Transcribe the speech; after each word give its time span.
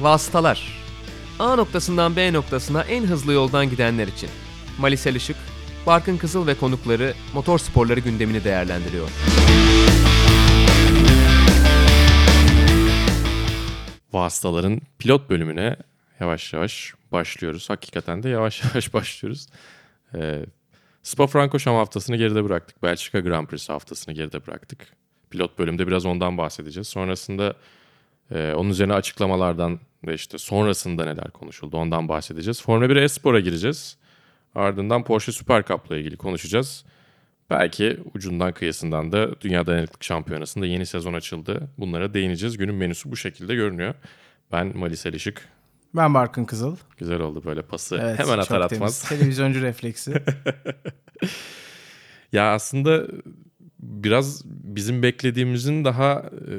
Vasıtalar. 0.00 0.80
A 1.38 1.56
noktasından 1.56 2.16
B 2.16 2.32
noktasına 2.32 2.82
en 2.82 3.04
hızlı 3.04 3.32
yoldan 3.32 3.70
gidenler 3.70 4.08
için. 4.08 4.30
Malisel 4.78 5.14
Işık, 5.14 5.36
Barkın 5.86 6.16
Kızıl 6.16 6.46
ve 6.46 6.54
konukları 6.54 7.14
motor 7.34 7.58
sporları 7.58 8.00
gündemini 8.00 8.44
değerlendiriyor. 8.44 9.08
Vasıtaların 14.12 14.80
pilot 14.98 15.30
bölümüne 15.30 15.76
yavaş 16.20 16.52
yavaş 16.52 16.94
başlıyoruz. 17.12 17.70
Hakikaten 17.70 18.22
de 18.22 18.28
yavaş 18.28 18.64
yavaş 18.64 18.94
başlıyoruz. 18.94 19.46
Ee, 20.14 20.44
Spa-Francorchamps 21.02 21.78
haftasını 21.78 22.16
geride 22.16 22.44
bıraktık. 22.44 22.82
Belçika 22.82 23.20
Grand 23.20 23.46
Prix 23.46 23.68
haftasını 23.68 24.14
geride 24.14 24.46
bıraktık. 24.46 24.86
Pilot 25.30 25.58
bölümde 25.58 25.86
biraz 25.86 26.06
ondan 26.06 26.38
bahsedeceğiz. 26.38 26.88
Sonrasında 26.88 27.54
e, 28.30 28.52
onun 28.56 28.70
üzerine 28.70 28.94
açıklamalardan 28.94 29.80
ve 30.06 30.14
işte 30.14 30.38
sonrasında 30.38 31.04
neler 31.04 31.30
konuşuldu 31.30 31.76
ondan 31.76 32.08
bahsedeceğiz. 32.08 32.62
Formula 32.62 32.88
1 32.90 32.96
Espor'a 32.96 33.40
gireceğiz. 33.40 33.96
Ardından 34.54 35.04
Porsche 35.04 35.32
Super 35.32 35.64
Cup'la 35.64 35.96
ilgili 35.96 36.16
konuşacağız. 36.16 36.84
Belki 37.50 37.98
ucundan 38.14 38.52
kıyısından 38.52 39.12
da 39.12 39.40
Dünya 39.40 39.66
Dayanıklık 39.66 40.04
Şampiyonası'nda 40.04 40.66
yeni 40.66 40.86
sezon 40.86 41.14
açıldı. 41.14 41.68
Bunlara 41.78 42.14
değineceğiz. 42.14 42.58
Günün 42.58 42.74
menüsü 42.74 43.10
bu 43.10 43.16
şekilde 43.16 43.54
görünüyor. 43.54 43.94
Ben 44.52 44.78
Malis 44.78 45.06
Elişik. 45.06 45.34
Ben 45.94 46.14
Barkın 46.14 46.44
Kızıl. 46.44 46.76
Güzel 46.98 47.20
oldu 47.20 47.42
böyle 47.44 47.62
pası 47.62 47.98
Evet, 48.02 48.18
hemen 48.18 48.38
atar 48.38 48.68
temiz. 48.68 48.72
atmaz. 48.72 49.02
Televizyoncu 49.08 49.62
refleksi. 49.62 50.14
Ya 52.32 52.54
aslında 52.54 53.06
biraz 53.78 54.42
bizim 54.46 55.02
beklediğimizin 55.02 55.84
daha 55.84 56.12
e, 56.12 56.54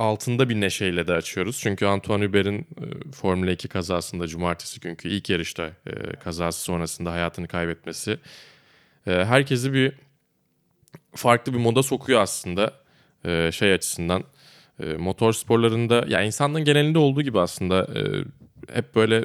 altında 0.00 0.48
bir 0.48 0.60
neşeyle 0.60 1.06
de 1.06 1.12
açıyoruz. 1.12 1.58
Çünkü 1.60 1.86
Antoine 1.86 2.24
Hubert'in 2.24 2.58
e, 2.58 3.12
Formula 3.12 3.50
2 3.50 3.68
kazasında 3.68 4.26
cumartesi 4.26 4.80
günkü 4.80 5.08
ilk 5.08 5.30
yarışta 5.30 5.70
e, 5.86 6.16
kazası 6.16 6.60
sonrasında 6.60 7.12
hayatını 7.12 7.48
kaybetmesi 7.48 8.18
e, 9.06 9.10
herkesi 9.10 9.72
bir 9.72 9.92
farklı 11.14 11.52
bir 11.52 11.58
moda 11.58 11.82
sokuyor 11.82 12.20
aslında 12.20 12.74
e, 13.24 13.52
şey 13.52 13.72
açısından. 13.72 14.24
Motor 14.98 15.32
sporlarında 15.32 16.04
ya 16.08 16.22
insanlığın 16.22 16.64
genelinde 16.64 16.98
olduğu 16.98 17.22
gibi 17.22 17.40
aslında 17.40 17.86
hep 18.72 18.94
böyle 18.94 19.24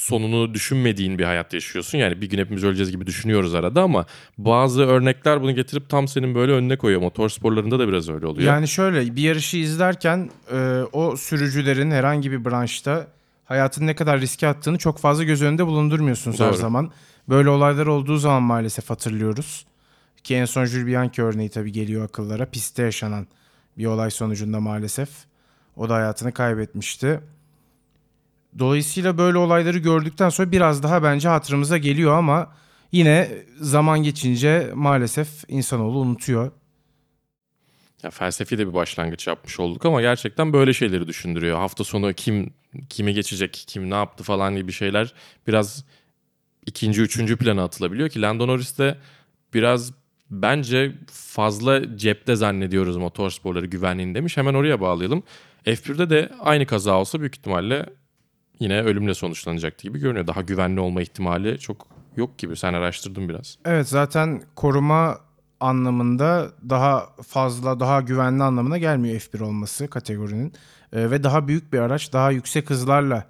sonunu 0.00 0.54
düşünmediğin 0.54 1.18
bir 1.18 1.24
hayat 1.24 1.52
yaşıyorsun. 1.54 1.98
Yani 1.98 2.20
bir 2.20 2.30
gün 2.30 2.38
hepimiz 2.38 2.64
öleceğiz 2.64 2.90
gibi 2.90 3.06
düşünüyoruz 3.06 3.54
arada 3.54 3.82
ama 3.82 4.06
bazı 4.38 4.82
örnekler 4.82 5.42
bunu 5.42 5.54
getirip 5.54 5.88
tam 5.88 6.08
senin 6.08 6.34
böyle 6.34 6.52
önüne 6.52 6.76
koyuyor. 6.76 7.00
Motor 7.00 7.28
sporlarında 7.28 7.78
da 7.78 7.88
biraz 7.88 8.08
öyle 8.08 8.26
oluyor. 8.26 8.52
yani 8.52 8.68
şöyle 8.68 9.16
bir 9.16 9.22
yarışı 9.22 9.56
izlerken 9.56 10.30
e, 10.52 10.82
o 10.92 11.16
sürücülerin 11.16 11.90
herhangi 11.90 12.32
bir 12.32 12.44
branşta 12.44 13.06
hayatını 13.44 13.86
ne 13.86 13.94
kadar 13.94 14.20
riske 14.20 14.48
attığını 14.48 14.78
çok 14.78 14.98
fazla 14.98 15.24
göz 15.24 15.42
önünde 15.42 15.66
bulundurmuyorsunuz 15.66 16.40
her 16.40 16.48
Doğru. 16.48 16.56
zaman. 16.56 16.92
Böyle 17.28 17.48
olaylar 17.48 17.86
olduğu 17.86 18.16
zaman 18.16 18.42
maalesef 18.42 18.90
hatırlıyoruz. 18.90 19.66
Ki 20.24 20.34
en 20.34 20.44
son 20.44 20.64
Jules 20.64 20.86
Bianchi 20.86 21.22
örneği 21.22 21.48
tabii 21.48 21.72
geliyor 21.72 22.04
akıllara. 22.04 22.46
Pistte 22.46 22.82
yaşanan 22.82 23.26
bir 23.78 23.86
olay 23.86 24.10
sonucunda 24.10 24.60
maalesef. 24.60 25.08
O 25.76 25.88
da 25.88 25.94
hayatını 25.94 26.32
kaybetmişti. 26.32 27.20
Dolayısıyla 28.58 29.18
böyle 29.18 29.38
olayları 29.38 29.78
gördükten 29.78 30.28
sonra 30.28 30.52
biraz 30.52 30.82
daha 30.82 31.02
bence 31.02 31.28
hatırımıza 31.28 31.78
geliyor 31.78 32.12
ama 32.12 32.52
yine 32.92 33.28
zaman 33.60 34.02
geçince 34.02 34.70
maalesef 34.74 35.28
insanoğlu 35.48 35.98
unutuyor. 35.98 36.52
Ya 38.02 38.10
felsefi 38.10 38.58
de 38.58 38.68
bir 38.68 38.74
başlangıç 38.74 39.26
yapmış 39.26 39.60
olduk 39.60 39.86
ama 39.86 40.00
gerçekten 40.00 40.52
böyle 40.52 40.72
şeyleri 40.72 41.06
düşündürüyor. 41.06 41.58
Hafta 41.58 41.84
sonu 41.84 42.12
kim 42.12 42.54
kimi 42.88 43.14
geçecek, 43.14 43.64
kim 43.66 43.90
ne 43.90 43.94
yaptı 43.94 44.24
falan 44.24 44.56
gibi 44.56 44.72
şeyler 44.72 45.14
biraz 45.46 45.84
ikinci, 46.66 47.02
üçüncü 47.02 47.36
plana 47.36 47.64
atılabiliyor 47.64 48.08
ki 48.08 48.22
Lando 48.22 48.46
Norris 48.46 48.78
de 48.78 48.96
biraz 49.54 49.92
bence 50.30 50.92
fazla 51.12 51.96
cepte 51.96 52.36
zannediyoruz 52.36 52.96
motorsporları 52.96 53.66
güvenliğini 53.66 54.14
demiş. 54.14 54.36
Hemen 54.36 54.54
oraya 54.54 54.80
bağlayalım. 54.80 55.22
F1'de 55.66 56.10
de 56.10 56.32
aynı 56.40 56.66
kaza 56.66 57.00
olsa 57.00 57.20
büyük 57.20 57.36
ihtimalle 57.36 57.86
yine 58.60 58.82
ölümle 58.82 59.14
sonuçlanacaktı 59.14 59.82
gibi 59.82 59.98
görünüyor. 59.98 60.26
Daha 60.26 60.40
güvenli 60.42 60.80
olma 60.80 61.02
ihtimali 61.02 61.58
çok 61.58 61.86
yok 62.16 62.38
gibi. 62.38 62.56
Sen 62.56 62.74
araştırdın 62.74 63.28
biraz. 63.28 63.58
Evet 63.64 63.88
zaten 63.88 64.42
koruma 64.56 65.18
anlamında 65.60 66.50
daha 66.70 67.06
fazla 67.28 67.80
daha 67.80 68.00
güvenli 68.00 68.42
anlamına 68.42 68.78
gelmiyor 68.78 69.20
F1 69.20 69.42
olması 69.42 69.88
kategorinin. 69.88 70.52
Ee, 70.92 71.10
ve 71.10 71.22
daha 71.22 71.48
büyük 71.48 71.72
bir 71.72 71.78
araç, 71.78 72.12
daha 72.12 72.30
yüksek 72.30 72.70
hızlarla 72.70 73.26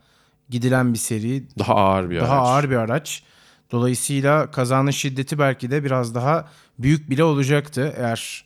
gidilen 0.48 0.92
bir 0.92 0.98
seri, 0.98 1.44
Daha 1.58 1.74
ağır 1.74 2.10
bir 2.10 2.20
daha 2.20 2.34
araç. 2.40 2.48
ağır 2.48 2.70
bir 2.70 2.76
araç. 2.76 3.22
Dolayısıyla 3.70 4.50
kazanın 4.50 4.90
şiddeti 4.90 5.38
belki 5.38 5.70
de 5.70 5.84
biraz 5.84 6.14
daha 6.14 6.48
büyük 6.78 7.10
bile 7.10 7.24
olacaktı 7.24 7.94
eğer 7.96 8.44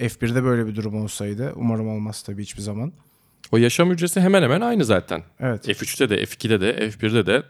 F1'de 0.00 0.44
böyle 0.44 0.66
bir 0.66 0.74
durum 0.76 1.02
olsaydı. 1.02 1.52
Umarım 1.56 1.88
olmaz 1.88 2.22
tabii 2.22 2.42
hiçbir 2.42 2.62
zaman. 2.62 2.92
O 3.52 3.56
yaşam 3.56 3.90
hücresi 3.90 4.20
hemen 4.20 4.42
hemen 4.42 4.60
aynı 4.60 4.84
zaten. 4.84 5.22
Evet. 5.40 5.68
F3'te 5.68 6.10
de, 6.10 6.22
F2'de 6.22 6.60
de, 6.60 6.88
F1'de 6.88 7.26
de 7.26 7.42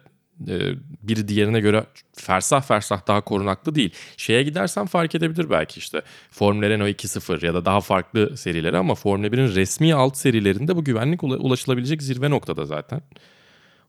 e, 0.48 0.74
biri 1.02 1.28
diğerine 1.28 1.60
göre 1.60 1.84
fersah 2.12 2.62
fersah 2.62 3.06
daha 3.06 3.20
korunaklı 3.20 3.74
değil. 3.74 3.90
Şeye 4.16 4.42
gidersen 4.42 4.86
fark 4.86 5.14
edebilir 5.14 5.50
belki 5.50 5.78
işte. 5.78 6.02
Formula 6.30 6.68
Renault 6.68 6.88
2.0 7.04 7.46
ya 7.46 7.54
da 7.54 7.64
daha 7.64 7.80
farklı 7.80 8.36
serileri 8.36 8.76
ama 8.76 8.94
Formula 8.94 9.26
1'in 9.26 9.54
resmi 9.54 9.94
alt 9.94 10.16
serilerinde 10.16 10.76
bu 10.76 10.84
güvenlik 10.84 11.20
ula- 11.20 11.36
ulaşılabilecek 11.36 12.02
zirve 12.02 12.30
noktada 12.30 12.64
zaten. 12.64 13.00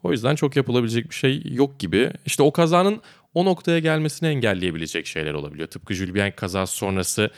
O 0.03 0.11
yüzden 0.11 0.35
çok 0.35 0.55
yapılabilecek 0.55 1.09
bir 1.09 1.15
şey 1.15 1.43
yok 1.45 1.79
gibi. 1.79 2.11
İşte 2.25 2.43
o 2.43 2.51
kazanın 2.51 3.01
o 3.33 3.45
noktaya 3.45 3.79
gelmesini 3.79 4.29
engelleyebilecek 4.29 5.07
şeyler 5.07 5.33
olabiliyor. 5.33 5.67
Tıpkı 5.67 5.93
Jules 5.93 6.13
Bianchi 6.15 6.35
kazası 6.35 6.77
sonrası 6.77 7.29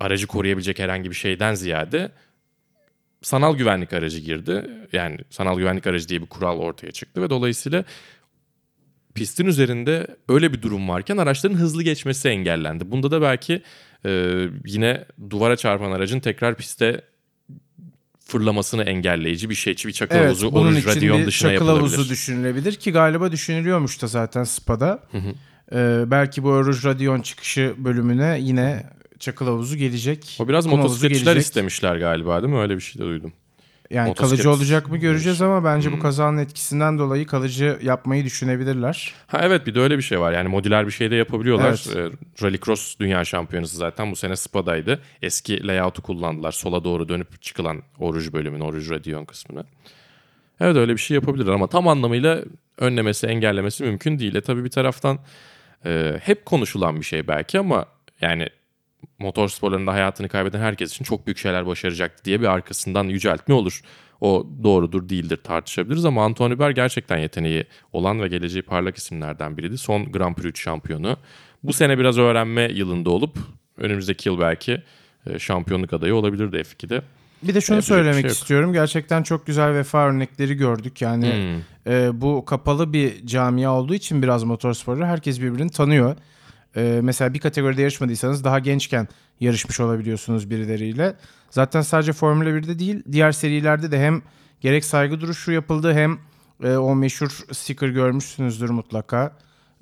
aracı 0.00 0.26
koruyabilecek 0.26 0.78
herhangi 0.78 1.10
bir 1.10 1.14
şeyden 1.14 1.54
ziyade 1.54 2.10
sanal 3.26 3.56
güvenlik 3.56 3.92
aracı 3.92 4.18
girdi. 4.18 4.70
Yani 4.92 5.18
sanal 5.30 5.58
güvenlik 5.58 5.86
aracı 5.86 6.08
diye 6.08 6.22
bir 6.22 6.26
kural 6.26 6.58
ortaya 6.58 6.92
çıktı 6.92 7.22
ve 7.22 7.30
dolayısıyla 7.30 7.84
pistin 9.14 9.46
üzerinde 9.46 10.06
öyle 10.28 10.52
bir 10.52 10.62
durum 10.62 10.88
varken 10.88 11.16
araçların 11.16 11.56
hızlı 11.56 11.82
geçmesi 11.82 12.28
engellendi. 12.28 12.90
Bunda 12.90 13.10
da 13.10 13.22
belki 13.22 13.62
e, 14.04 14.42
yine 14.66 15.04
duvara 15.30 15.56
çarpan 15.56 15.90
aracın 15.90 16.20
tekrar 16.20 16.56
piste 16.56 17.00
fırlamasını 18.20 18.82
engelleyici 18.82 19.50
bir 19.50 19.54
şey. 19.54 19.76
Bir 19.86 19.92
çakıl 19.92 20.16
Evet, 20.16 20.26
havuzu 20.26 20.52
bunun 20.52 20.76
için 20.76 20.88
Radyon 20.88 21.26
dışına 21.26 21.52
çakıl 21.52 21.68
havuzu 21.68 22.08
düşünülebilir 22.08 22.74
ki 22.74 22.92
galiba 22.92 23.32
düşünülüyormuş 23.32 24.02
da 24.02 24.06
zaten 24.06 24.44
Spa'da. 24.44 25.02
Ee, 25.72 26.04
belki 26.06 26.42
bu 26.42 26.48
Orange 26.48 26.78
Radyon 26.84 27.20
çıkışı 27.20 27.74
bölümüne 27.78 28.38
yine 28.40 28.86
çakıl 29.18 29.46
havuzu 29.46 29.76
gelecek. 29.76 30.38
o 30.40 30.48
biraz 30.48 30.66
motosikletçiler 30.66 31.36
istemişler 31.36 31.96
galiba 31.96 32.42
değil 32.42 32.52
mi? 32.54 32.60
Öyle 32.60 32.76
bir 32.76 32.80
şey 32.80 33.02
de 33.02 33.06
duydum. 33.06 33.32
Yani 33.90 34.08
Motosiklet 34.08 34.30
kalıcı 34.42 34.50
olacak 34.50 34.90
mı 34.90 34.96
göreceğiz 34.96 35.42
ama 35.42 35.64
bence 35.64 35.90
Hmm. 35.90 35.96
bu 35.96 36.02
kazanın 36.02 36.38
etkisinden 36.38 36.98
dolayı 36.98 37.26
kalıcı 37.26 37.78
yapmayı 37.82 38.24
düşünebilirler. 38.24 39.14
Ha 39.26 39.40
evet 39.42 39.66
bir 39.66 39.74
de 39.74 39.80
öyle 39.80 39.96
bir 39.96 40.02
şey 40.02 40.20
var. 40.20 40.32
Yani 40.32 40.48
modüler 40.48 40.86
bir 40.86 40.92
şey 40.92 41.10
de 41.10 41.14
yapabiliyorlar. 41.16 41.84
Evet. 41.94 42.12
Ee, 42.12 42.44
Rallycross 42.44 42.98
dünya 43.00 43.24
şampiyonası 43.24 43.76
zaten 43.76 44.10
bu 44.10 44.16
sene 44.16 44.36
Spa'daydı. 44.36 45.00
Eski 45.22 45.66
layout'u 45.66 46.02
kullandılar. 46.02 46.52
Sola 46.52 46.84
doğru 46.84 47.08
dönüp 47.08 47.42
çıkılan 47.42 47.82
Oruj 47.98 48.32
bölümün, 48.32 48.60
Oruj 48.60 48.90
Radion 48.90 49.24
kısmını. 49.24 49.64
Evet 50.60 50.76
öyle 50.76 50.92
bir 50.92 51.00
şey 51.00 51.14
yapabilirler 51.14 51.52
ama 51.52 51.66
tam 51.66 51.88
anlamıyla 51.88 52.42
önlemesi, 52.78 53.26
engellemesi 53.26 53.84
mümkün 53.84 54.18
değil. 54.18 54.34
E 54.34 54.40
tabii 54.40 54.64
bir 54.64 54.70
taraftan 54.70 55.18
e, 55.84 56.20
hep 56.22 56.46
konuşulan 56.46 56.96
bir 56.96 57.04
şey 57.04 57.28
belki 57.28 57.58
ama 57.58 57.86
yani 58.20 58.48
motor 59.18 59.48
sporlarında 59.48 59.92
hayatını 59.92 60.28
kaybeden 60.28 60.60
herkes 60.60 60.92
için 60.92 61.04
çok 61.04 61.26
büyük 61.26 61.38
şeyler 61.38 61.66
başaracaktı 61.66 62.24
diye 62.24 62.40
bir 62.40 62.46
arkasından 62.46 63.04
yüceltme 63.04 63.54
olur. 63.54 63.80
O 64.20 64.46
doğrudur 64.62 65.08
değildir 65.08 65.38
tartışabiliriz 65.44 66.04
ama 66.04 66.24
Antoine 66.24 66.54
Hubert 66.54 66.76
gerçekten 66.76 67.18
yeteneği 67.18 67.64
olan 67.92 68.22
ve 68.22 68.28
geleceği 68.28 68.62
parlak 68.62 68.96
isimlerden 68.96 69.56
biriydi. 69.56 69.78
Son 69.78 70.12
Grand 70.12 70.34
Prix 70.34 70.46
3 70.50 70.62
şampiyonu. 70.62 71.16
Bu 71.62 71.72
sene 71.72 71.98
biraz 71.98 72.18
öğrenme 72.18 72.62
yılında 72.72 73.10
olup 73.10 73.36
önümüzdeki 73.76 74.28
yıl 74.28 74.40
belki 74.40 74.82
e, 75.26 75.38
şampiyonluk 75.38 75.92
adayı 75.92 76.14
olabilirdi 76.14 76.56
F2'de. 76.56 77.02
Bir 77.42 77.54
de 77.54 77.60
şunu 77.60 77.76
Yapacak 77.76 77.96
söylemek 77.96 78.20
şey 78.20 78.28
yok. 78.28 78.38
istiyorum. 78.38 78.72
Gerçekten 78.72 79.22
çok 79.22 79.46
güzel 79.46 79.74
vefa 79.74 80.08
örnekleri 80.08 80.54
gördük. 80.54 81.02
Yani 81.02 81.32
Hmm. 81.86 81.92
e, 81.92 82.20
bu 82.20 82.44
kapalı 82.44 82.92
bir 82.92 83.26
camia 83.26 83.70
olduğu 83.80 83.94
için 83.94 84.22
biraz 84.22 84.44
motorsporu 84.44 85.04
herkes 85.04 85.40
birbirini 85.40 85.70
tanıyor. 85.70 86.16
E, 86.76 87.00
mesela 87.02 87.34
bir 87.34 87.38
kategoride 87.38 87.82
yarışmadıysanız 87.82 88.44
daha 88.44 88.58
gençken 88.58 89.08
yarışmış 89.40 89.80
olabiliyorsunuz 89.80 90.50
birileriyle. 90.50 91.16
Zaten 91.50 91.80
sadece 91.80 92.12
Formula 92.12 92.48
1'de 92.48 92.78
değil 92.78 93.02
diğer 93.12 93.32
serilerde 93.32 93.90
de 93.90 94.00
hem 94.00 94.22
gerek 94.60 94.84
saygı 94.84 95.20
duruşu 95.20 95.52
yapıldı 95.52 95.94
hem 95.94 96.18
e, 96.62 96.76
o 96.76 96.94
meşhur 96.94 97.30
sticker 97.52 97.88
görmüşsünüzdür 97.88 98.70
mutlaka. 98.70 99.36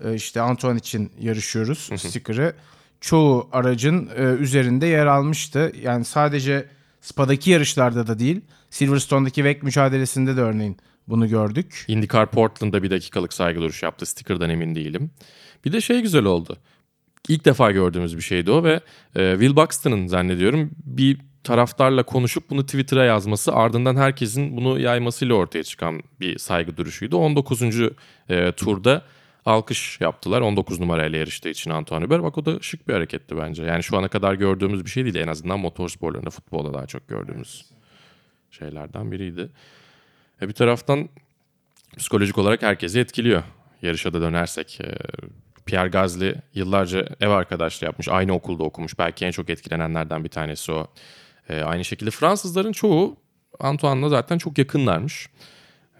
E, 0.04 0.14
işte 0.14 0.40
Antoine 0.40 0.78
için 0.78 1.12
yarışıyoruz 1.20 1.78
sticker'ı. 1.78 2.54
Çoğu 3.00 3.48
aracın 3.52 4.10
e, 4.16 4.22
üzerinde 4.22 4.86
yer 4.86 5.06
almıştı. 5.06 5.72
Yani 5.82 6.04
sadece 6.04 6.66
Spa'daki 7.00 7.50
yarışlarda 7.50 8.06
da 8.06 8.18
değil. 8.18 8.40
Silverstone'daki 8.70 9.34
WEC 9.34 9.60
mücadelesinde 9.62 10.36
de 10.36 10.40
örneğin 10.40 10.76
bunu 11.08 11.28
gördük. 11.28 11.84
IndyCar 11.88 12.30
Portland'da 12.30 12.82
bir 12.82 12.90
dakikalık 12.90 13.32
saygı 13.32 13.60
duruşu 13.60 13.86
yaptı. 13.86 14.06
Sticker'dan 14.06 14.50
emin 14.50 14.74
değilim. 14.74 15.10
Bir 15.64 15.72
de 15.72 15.80
şey 15.80 16.00
güzel 16.00 16.24
oldu. 16.24 16.56
İlk 17.28 17.44
defa 17.44 17.70
gördüğümüz 17.70 18.16
bir 18.16 18.22
şeydi 18.22 18.50
o 18.50 18.64
ve 18.64 18.80
e, 19.16 19.32
Will 19.38 19.56
Buxton'ın 19.56 20.06
zannediyorum 20.06 20.70
bir 20.84 21.18
taraftarla 21.44 22.02
konuşup 22.02 22.50
bunu 22.50 22.66
Twitter'a 22.66 23.04
yazması 23.04 23.52
ardından 23.52 23.96
herkesin 23.96 24.56
bunu 24.56 24.80
yaymasıyla 24.80 25.34
ortaya 25.34 25.64
çıkan 25.64 26.02
bir 26.20 26.38
saygı 26.38 26.76
duruşuydu. 26.76 27.16
19. 27.16 27.62
E, 28.28 28.52
turda 28.52 29.02
alkış 29.44 30.00
yaptılar 30.00 30.40
19 30.40 30.80
numarayla 30.80 31.18
yarıştığı 31.18 31.48
için 31.48 31.70
Antoine 31.70 32.04
Hubert. 32.04 32.22
Bak 32.22 32.38
o 32.38 32.44
da 32.46 32.58
şık 32.60 32.88
bir 32.88 32.94
hareketti 32.94 33.36
bence. 33.36 33.62
Yani 33.62 33.82
şu 33.82 33.96
ana 33.96 34.08
kadar 34.08 34.34
gördüğümüz 34.34 34.84
bir 34.84 34.90
şey 34.90 35.04
değil. 35.04 35.14
En 35.14 35.28
azından 35.28 35.60
motorsporlarında, 35.60 36.30
futbolda 36.30 36.74
daha 36.74 36.86
çok 36.86 37.08
gördüğümüz 37.08 37.64
şeylerden 38.50 39.12
biriydi. 39.12 39.50
E 40.42 40.48
bir 40.48 40.54
taraftan 40.54 41.08
psikolojik 41.96 42.38
olarak 42.38 42.62
herkesi 42.62 43.00
etkiliyor. 43.00 43.42
Yarışa 43.82 44.12
da 44.12 44.20
dönersek. 44.20 44.80
e, 44.80 44.94
Pierre 45.66 45.88
Gasly 45.88 46.34
yıllarca 46.54 47.06
ev 47.20 47.28
arkadaşlığı 47.28 47.84
yapmış. 47.86 48.08
Aynı 48.08 48.32
okulda 48.32 48.64
okumuş. 48.64 48.98
Belki 48.98 49.24
en 49.24 49.30
çok 49.30 49.50
etkilenenlerden 49.50 50.24
bir 50.24 50.28
tanesi 50.28 50.72
o. 50.72 50.86
E, 51.48 51.62
aynı 51.62 51.84
şekilde 51.84 52.10
Fransızların 52.10 52.72
çoğu 52.72 53.16
Antoine'la 53.60 54.08
zaten 54.08 54.38
çok 54.38 54.58
yakınlarmış. 54.58 55.28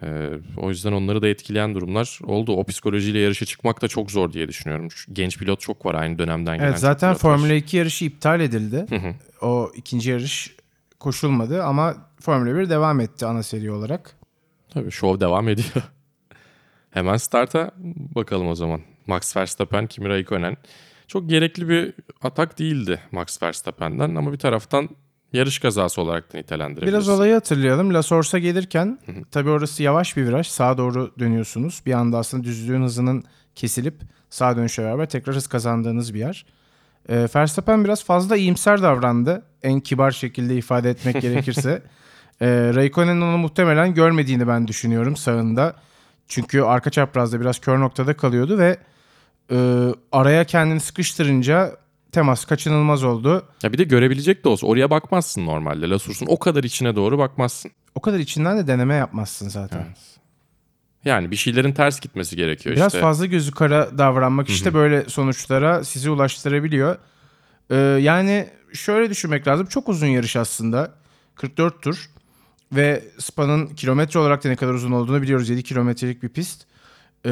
E, 0.02 0.28
o 0.56 0.68
yüzden 0.68 0.92
onları 0.92 1.22
da 1.22 1.28
etkileyen 1.28 1.74
durumlar 1.74 2.18
oldu. 2.24 2.52
O 2.52 2.64
psikolojiyle 2.64 3.18
yarışa 3.18 3.46
çıkmak 3.46 3.82
da 3.82 3.88
çok 3.88 4.10
zor 4.10 4.32
diye 4.32 4.48
düşünüyorum. 4.48 4.88
Genç 5.12 5.38
pilot 5.38 5.60
çok 5.60 5.86
var 5.86 5.94
aynı 5.94 6.18
dönemden 6.18 6.56
gelen. 6.56 6.68
Evet 6.68 6.78
zaten. 6.78 7.14
Formula 7.14 7.52
2 7.52 7.76
yarışı 7.76 8.04
iptal 8.04 8.40
edildi. 8.40 8.86
o 9.42 9.70
ikinci 9.74 10.10
yarış 10.10 10.56
koşulmadı 11.00 11.64
ama 11.64 11.94
Formula 12.20 12.58
1 12.58 12.70
devam 12.70 13.00
etti 13.00 13.26
ana 13.26 13.42
seri 13.42 13.70
olarak. 13.70 14.16
Tabii 14.70 14.90
şov 14.90 15.20
devam 15.20 15.48
ediyor. 15.48 15.68
Hemen 16.90 17.16
starta 17.16 17.70
bakalım 18.14 18.48
o 18.48 18.54
zaman. 18.54 18.80
Max 19.06 19.36
Verstappen, 19.36 19.86
Kimi 19.86 20.08
Raikkonen. 20.08 20.56
Çok 21.08 21.28
gerekli 21.28 21.68
bir 21.68 21.94
atak 22.22 22.58
değildi 22.58 23.00
Max 23.12 23.42
Verstappen'den 23.42 24.14
ama 24.14 24.32
bir 24.32 24.38
taraftan 24.38 24.88
yarış 25.32 25.58
kazası 25.58 26.02
olarak 26.02 26.32
da 26.32 26.38
nitelendirebiliriz. 26.38 26.94
Biraz 26.94 27.08
olayı 27.08 27.34
hatırlayalım. 27.34 27.94
La 27.94 28.02
Source'a 28.02 28.40
gelirken 28.40 28.98
tabii 29.30 29.50
orası 29.50 29.82
yavaş 29.82 30.16
bir 30.16 30.26
viraj. 30.26 30.46
Sağa 30.46 30.78
doğru 30.78 31.12
dönüyorsunuz. 31.18 31.82
Bir 31.86 31.92
anda 31.92 32.18
aslında 32.18 32.44
düzlüğün 32.44 32.82
hızının 32.82 33.24
kesilip 33.54 33.94
sağ 34.30 34.56
dönüşle 34.56 34.82
beraber 34.82 35.08
tekrar 35.08 35.36
hız 35.36 35.46
kazandığınız 35.46 36.14
bir 36.14 36.18
yer. 36.18 36.46
E, 37.08 37.28
Verstappen 37.36 37.84
biraz 37.84 38.04
fazla 38.04 38.36
iyimser 38.36 38.82
davrandı. 38.82 39.42
En 39.62 39.80
kibar 39.80 40.10
şekilde 40.10 40.56
ifade 40.56 40.90
etmek 40.90 41.22
gerekirse. 41.22 41.82
E, 42.40 42.46
Raikkonen'in 42.74 43.20
onu 43.20 43.38
muhtemelen 43.38 43.94
görmediğini 43.94 44.48
ben 44.48 44.68
düşünüyorum 44.68 45.16
sağında. 45.16 45.76
Çünkü 46.28 46.60
arka 46.60 46.90
çaprazda 46.90 47.40
biraz 47.40 47.58
kör 47.58 47.80
noktada 47.80 48.16
kalıyordu 48.16 48.58
ve 48.58 48.78
e, 49.50 49.88
araya 50.12 50.44
kendini 50.44 50.80
sıkıştırınca 50.80 51.76
temas 52.12 52.44
kaçınılmaz 52.44 53.04
oldu. 53.04 53.44
Ya 53.62 53.72
bir 53.72 53.78
de 53.78 53.84
görebilecek 53.84 54.44
de 54.44 54.48
olsa 54.48 54.66
oraya 54.66 54.90
bakmazsın 54.90 55.46
normalde. 55.46 55.90
Lasursun 55.90 56.26
o 56.26 56.38
kadar 56.38 56.64
içine 56.64 56.96
doğru 56.96 57.18
bakmazsın. 57.18 57.70
O 57.94 58.00
kadar 58.00 58.18
içinden 58.18 58.58
de 58.58 58.66
deneme 58.66 58.94
yapmazsın 58.94 59.48
zaten. 59.48 59.86
Yani 61.04 61.30
bir 61.30 61.36
şeylerin 61.36 61.72
ters 61.72 62.00
gitmesi 62.00 62.36
gerekiyor 62.36 62.76
Biraz 62.76 62.94
işte. 62.94 63.00
fazla 63.00 63.26
gözü 63.26 63.52
kara 63.52 63.98
davranmak 63.98 64.48
işte 64.48 64.74
böyle 64.74 65.08
sonuçlara 65.08 65.84
sizi 65.84 66.10
ulaştırabiliyor. 66.10 66.96
Ee, 67.70 67.76
yani 67.76 68.48
şöyle 68.72 69.10
düşünmek 69.10 69.48
lazım. 69.48 69.66
Çok 69.66 69.88
uzun 69.88 70.06
yarış 70.06 70.36
aslında. 70.36 70.94
44 71.34 71.82
tur. 71.82 72.10
Ve 72.72 73.04
Spa'nın 73.18 73.66
kilometre 73.66 74.20
olarak 74.20 74.44
da 74.44 74.48
ne 74.48 74.56
kadar 74.56 74.72
uzun 74.72 74.92
olduğunu 74.92 75.22
biliyoruz. 75.22 75.48
7 75.48 75.62
kilometrelik 75.62 76.22
bir 76.22 76.28
pist. 76.28 76.66
Ee, 77.26 77.30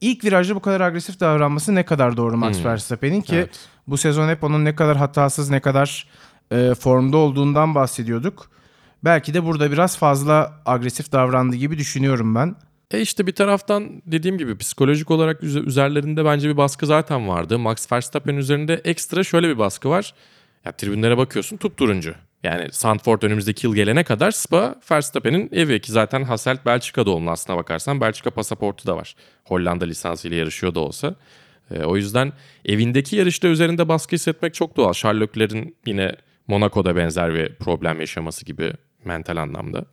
ilk 0.00 0.24
virajda 0.24 0.54
bu 0.54 0.60
kadar 0.60 0.80
agresif 0.80 1.20
davranması 1.20 1.74
ne 1.74 1.84
kadar 1.84 2.16
doğru 2.16 2.36
Max 2.36 2.64
Verstappen'in 2.64 3.20
ki 3.20 3.36
Evet. 3.36 3.68
bu 3.86 3.96
sezon 3.96 4.28
hep 4.28 4.44
onun 4.44 4.64
ne 4.64 4.74
kadar 4.74 4.96
hatasız 4.96 5.50
ne 5.50 5.60
kadar 5.60 6.06
e, 6.52 6.74
formda 6.74 7.16
olduğundan 7.16 7.74
bahsediyorduk. 7.74 8.50
Belki 9.04 9.34
de 9.34 9.44
burada 9.44 9.72
biraz 9.72 9.96
fazla 9.98 10.52
agresif 10.66 11.12
davrandı 11.12 11.56
gibi 11.56 11.78
düşünüyorum 11.78 12.34
ben. 12.34 12.56
E 12.90 13.00
işte 13.00 13.26
bir 13.26 13.32
taraftan 13.34 14.02
dediğim 14.06 14.38
gibi 14.38 14.58
psikolojik 14.58 15.10
olarak 15.10 15.42
üze- 15.42 15.66
üzerlerinde 15.66 16.24
bence 16.24 16.48
bir 16.48 16.56
baskı 16.56 16.86
zaten 16.86 17.28
vardı. 17.28 17.58
Max 17.58 17.92
Verstappen 17.92 18.36
üzerinde 18.36 18.74
ekstra 18.74 19.24
şöyle 19.24 19.48
bir 19.48 19.58
baskı 19.58 19.88
var. 19.90 20.14
Ya 20.64 20.72
tribünlere 20.72 21.16
bakıyorsun 21.18 21.56
turuncu. 21.56 22.14
Yani 22.42 22.68
Sandford 22.72 23.22
önümüzdeki 23.22 23.66
yıl 23.66 23.74
gelene 23.74 24.04
kadar 24.04 24.30
Spa 24.30 24.74
Verstappen'in 24.90 25.48
evi 25.52 25.80
ki 25.80 25.92
zaten 25.92 26.22
Hasselt 26.22 26.66
Belçika 26.66 27.06
doğumlu 27.06 27.30
aslına 27.30 27.58
bakarsan. 27.58 28.00
Belçika 28.00 28.30
pasaportu 28.30 28.86
da 28.86 28.96
var. 28.96 29.16
Hollanda 29.44 29.84
lisansıyla 29.84 30.36
yarışıyor 30.36 30.74
da 30.74 30.80
olsa. 30.80 31.14
E, 31.70 31.84
o 31.84 31.96
yüzden 31.96 32.32
evindeki 32.64 33.16
yarışta 33.16 33.48
üzerinde 33.48 33.88
baskı 33.88 34.16
hissetmek 34.16 34.54
çok 34.54 34.76
doğal. 34.76 34.92
Charles 34.92 35.28
Leclerc'in 35.28 35.76
yine 35.86 36.16
Monaco'da 36.48 36.96
benzer 36.96 37.34
bir 37.34 37.54
problem 37.54 38.00
yaşaması 38.00 38.44
gibi 38.44 38.72
mental 39.04 39.36
anlamda. 39.36 39.84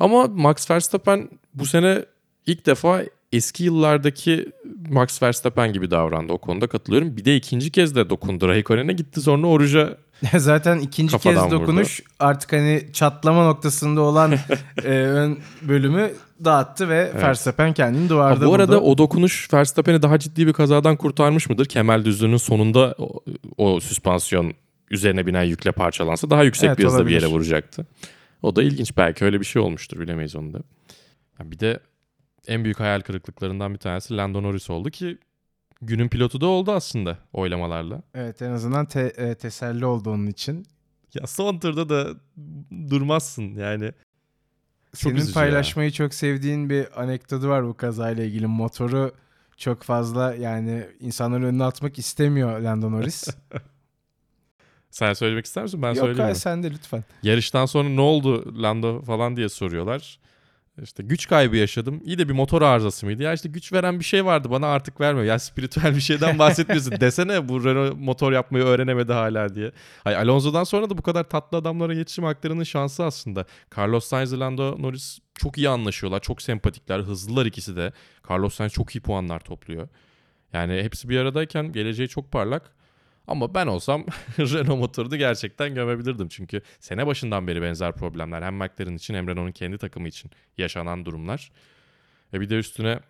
Ama 0.00 0.26
Max 0.26 0.70
Verstappen 0.70 1.28
bu 1.54 1.66
sene 1.66 2.04
ilk 2.46 2.66
defa 2.66 3.02
eski 3.32 3.64
yıllardaki 3.64 4.52
Max 4.88 5.22
Verstappen 5.22 5.72
gibi 5.72 5.90
davrandı. 5.90 6.32
O 6.32 6.38
konuda 6.38 6.66
katılıyorum. 6.66 7.16
Bir 7.16 7.24
de 7.24 7.36
ikinci 7.36 7.70
kez 7.70 7.96
de 7.96 8.10
dokundu 8.10 8.48
Raikkonen'e 8.48 8.92
gitti 8.92 9.20
sonra 9.20 9.46
Oruç'a 9.46 9.96
Zaten 10.36 10.78
ikinci 10.78 11.12
Kafadan 11.12 11.42
kez 11.42 11.50
dokunuş 11.52 12.00
artık 12.18 12.52
hani 12.52 12.88
çatlama 12.92 13.44
noktasında 13.44 14.00
olan 14.00 14.32
e, 14.84 14.88
ön 14.88 15.38
bölümü 15.62 16.12
dağıttı 16.44 16.88
ve 16.88 17.14
Verstappen 17.14 17.72
kendini 17.72 18.08
duvarda 18.08 18.46
bu 18.46 18.54
arada 18.54 18.80
buldu. 18.80 18.90
o 18.90 18.98
dokunuş 18.98 19.54
Verstappen'i 19.54 20.02
daha 20.02 20.18
ciddi 20.18 20.46
bir 20.46 20.52
kazadan 20.52 20.96
kurtarmış 20.96 21.48
mıdır? 21.50 21.66
Kemal 21.66 22.04
düzlüğünün 22.04 22.36
sonunda 22.36 22.94
o, 22.98 23.20
o 23.56 23.80
süspansiyon 23.80 24.54
üzerine 24.90 25.26
binen 25.26 25.42
yükle 25.42 25.72
parçalansa 25.72 26.30
daha 26.30 26.42
yüksek 26.42 26.68
Evet, 26.68 26.78
bir 26.78 26.84
hızla 26.84 27.06
bir 27.06 27.12
yere 27.12 27.26
vuracaktı. 27.26 27.86
O 28.42 28.56
da 28.56 28.62
ilginç. 28.62 28.96
Belki 28.96 29.24
öyle 29.24 29.40
bir 29.40 29.44
şey 29.44 29.62
olmuştur. 29.62 30.00
Bilemeyiz 30.00 30.36
onu 30.36 30.52
da. 30.52 30.58
Ya 31.38 31.50
Bir 31.50 31.58
de 31.58 31.80
en 32.46 32.64
büyük 32.64 32.80
hayal 32.80 33.00
kırıklıklarından 33.00 33.74
bir 33.74 33.78
tanesi 33.78 34.16
Lando 34.16 34.42
Norris 34.42 34.70
oldu 34.70 34.90
ki 34.90 35.18
günün 35.82 36.08
pilotu 36.08 36.40
da 36.40 36.46
oldu 36.46 36.72
aslında 36.72 37.18
oylamalarla. 37.32 38.02
Evet 38.14 38.42
en 38.42 38.50
azından 38.50 38.86
te- 38.86 39.12
e, 39.16 39.34
teselli 39.34 39.86
oldu 39.86 40.10
onun 40.10 40.26
için. 40.26 40.66
Ya 41.14 41.26
son 41.26 41.58
turda 41.58 41.88
da 41.88 42.08
durmazsın 42.90 43.54
yani. 43.54 43.92
Çok 44.96 45.12
Senin 45.12 45.32
paylaşmayı 45.32 45.90
çok 45.90 46.14
sevdiğin 46.14 46.70
bir 46.70 47.02
anekdotu 47.02 47.48
var 47.48 47.66
bu 47.66 47.76
kazayla 47.76 48.24
ilgili. 48.24 48.46
Motoru 48.46 49.12
çok 49.56 49.82
fazla 49.82 50.34
yani 50.34 50.86
insanların 51.00 51.42
önüne 51.42 51.64
atmak 51.64 51.98
istemiyor 51.98 52.60
Lando 52.60 52.92
Norris. 52.92 53.28
Sen 54.90 55.12
söylemek 55.12 55.44
ister 55.44 55.62
misin? 55.62 55.82
Ben 55.82 55.94
Yok 55.94 56.06
söyleyeyim 56.06 56.28
mi? 56.30 56.36
sen 56.36 56.62
de 56.62 56.70
lütfen. 56.70 57.04
Yarıştan 57.22 57.66
sonra 57.66 57.88
ne 57.88 58.00
oldu 58.00 58.62
Lando 58.62 59.02
falan 59.02 59.36
diye 59.36 59.48
soruyorlar. 59.48 60.18
İşte 60.82 61.02
güç 61.02 61.28
kaybı 61.28 61.56
yaşadım. 61.56 62.00
İyi 62.04 62.18
de 62.18 62.28
bir 62.28 62.32
motor 62.32 62.62
arızası 62.62 63.06
mıydı? 63.06 63.22
Ya 63.22 63.32
işte 63.32 63.48
güç 63.48 63.72
veren 63.72 63.98
bir 63.98 64.04
şey 64.04 64.24
vardı 64.24 64.50
bana 64.50 64.66
artık 64.66 65.00
vermiyor. 65.00 65.26
Ya 65.26 65.38
spiritüel 65.38 65.96
bir 65.96 66.00
şeyden 66.00 66.38
bahsetmiyorsun. 66.38 66.92
Desene 67.00 67.48
bu 67.48 67.64
Renault 67.64 67.96
motor 67.98 68.32
yapmayı 68.32 68.64
öğrenemedi 68.64 69.12
hala 69.12 69.54
diye. 69.54 69.72
Ay 70.04 70.16
Alonso'dan 70.16 70.64
sonra 70.64 70.90
da 70.90 70.98
bu 70.98 71.02
kadar 71.02 71.24
tatlı 71.24 71.58
adamlara 71.58 71.94
yetişim 71.94 72.24
haklarının 72.24 72.64
şansı 72.64 73.04
aslında. 73.04 73.46
Carlos 73.78 74.04
Sainz 74.04 74.32
ile 74.32 74.40
Lando 74.40 74.82
Norris 74.82 75.18
çok 75.34 75.58
iyi 75.58 75.68
anlaşıyorlar. 75.68 76.20
Çok 76.20 76.42
sempatikler. 76.42 77.00
Hızlılar 77.00 77.46
ikisi 77.46 77.76
de. 77.76 77.92
Carlos 78.30 78.54
Sainz 78.54 78.72
çok 78.72 78.96
iyi 78.96 79.00
puanlar 79.00 79.40
topluyor. 79.40 79.88
Yani 80.52 80.82
hepsi 80.82 81.08
bir 81.08 81.18
aradayken 81.18 81.72
geleceği 81.72 82.08
çok 82.08 82.32
parlak. 82.32 82.74
Ama 83.26 83.54
ben 83.54 83.66
olsam 83.66 84.04
Renault 84.38 84.78
motorunu 84.78 85.16
gerçekten 85.16 85.74
gömebilirdim. 85.74 86.28
Çünkü 86.28 86.62
sene 86.80 87.06
başından 87.06 87.46
beri 87.46 87.62
benzer 87.62 87.92
problemler 87.92 88.42
hem 88.42 88.54
McLaren 88.54 88.94
için 88.94 89.14
hem 89.14 89.28
Renault'un 89.28 89.52
kendi 89.52 89.78
takımı 89.78 90.08
için 90.08 90.30
yaşanan 90.58 91.04
durumlar. 91.04 91.52
Ve 92.32 92.40
bir 92.40 92.50
de 92.50 92.58
üstüne 92.58 93.00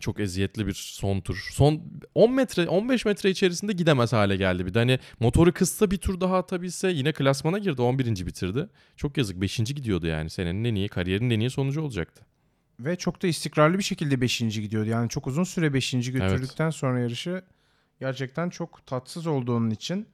çok 0.00 0.20
eziyetli 0.20 0.66
bir 0.66 0.74
son 0.74 1.20
tur. 1.20 1.48
Son 1.52 1.82
10 2.14 2.32
metre 2.32 2.68
15 2.68 3.04
metre 3.04 3.30
içerisinde 3.30 3.72
gidemez 3.72 4.12
hale 4.12 4.36
geldi. 4.36 4.66
Bir 4.66 4.74
de 4.74 4.78
hani 4.78 4.98
motoru 5.20 5.52
kıssa 5.52 5.90
bir 5.90 5.96
tur 5.96 6.20
daha 6.20 6.38
atabilse 6.38 6.88
yine 6.90 7.12
klasmana 7.12 7.58
girdi 7.58 7.82
11. 7.82 8.26
bitirdi. 8.26 8.68
Çok 8.96 9.16
yazık 9.16 9.40
5. 9.40 9.56
gidiyordu 9.56 10.06
yani 10.06 10.30
senenin 10.30 10.64
en 10.64 10.74
iyi 10.74 10.88
kariyerinin 10.88 11.30
en 11.30 11.40
iyi 11.40 11.50
sonucu 11.50 11.82
olacaktı. 11.82 12.24
Ve 12.80 12.96
çok 12.96 13.22
da 13.22 13.26
istikrarlı 13.26 13.78
bir 13.78 13.82
şekilde 13.82 14.20
5. 14.20 14.38
gidiyordu. 14.38 14.88
Yani 14.88 15.08
çok 15.08 15.26
uzun 15.26 15.44
süre 15.44 15.74
5. 15.74 15.90
götürdükten 15.90 16.70
sonra 16.70 17.00
yarışı 17.00 17.42
gerçekten 18.00 18.50
çok 18.50 18.86
tatsız 18.86 19.26
olduğu 19.26 19.56
onun 19.56 19.70
için. 19.70 20.08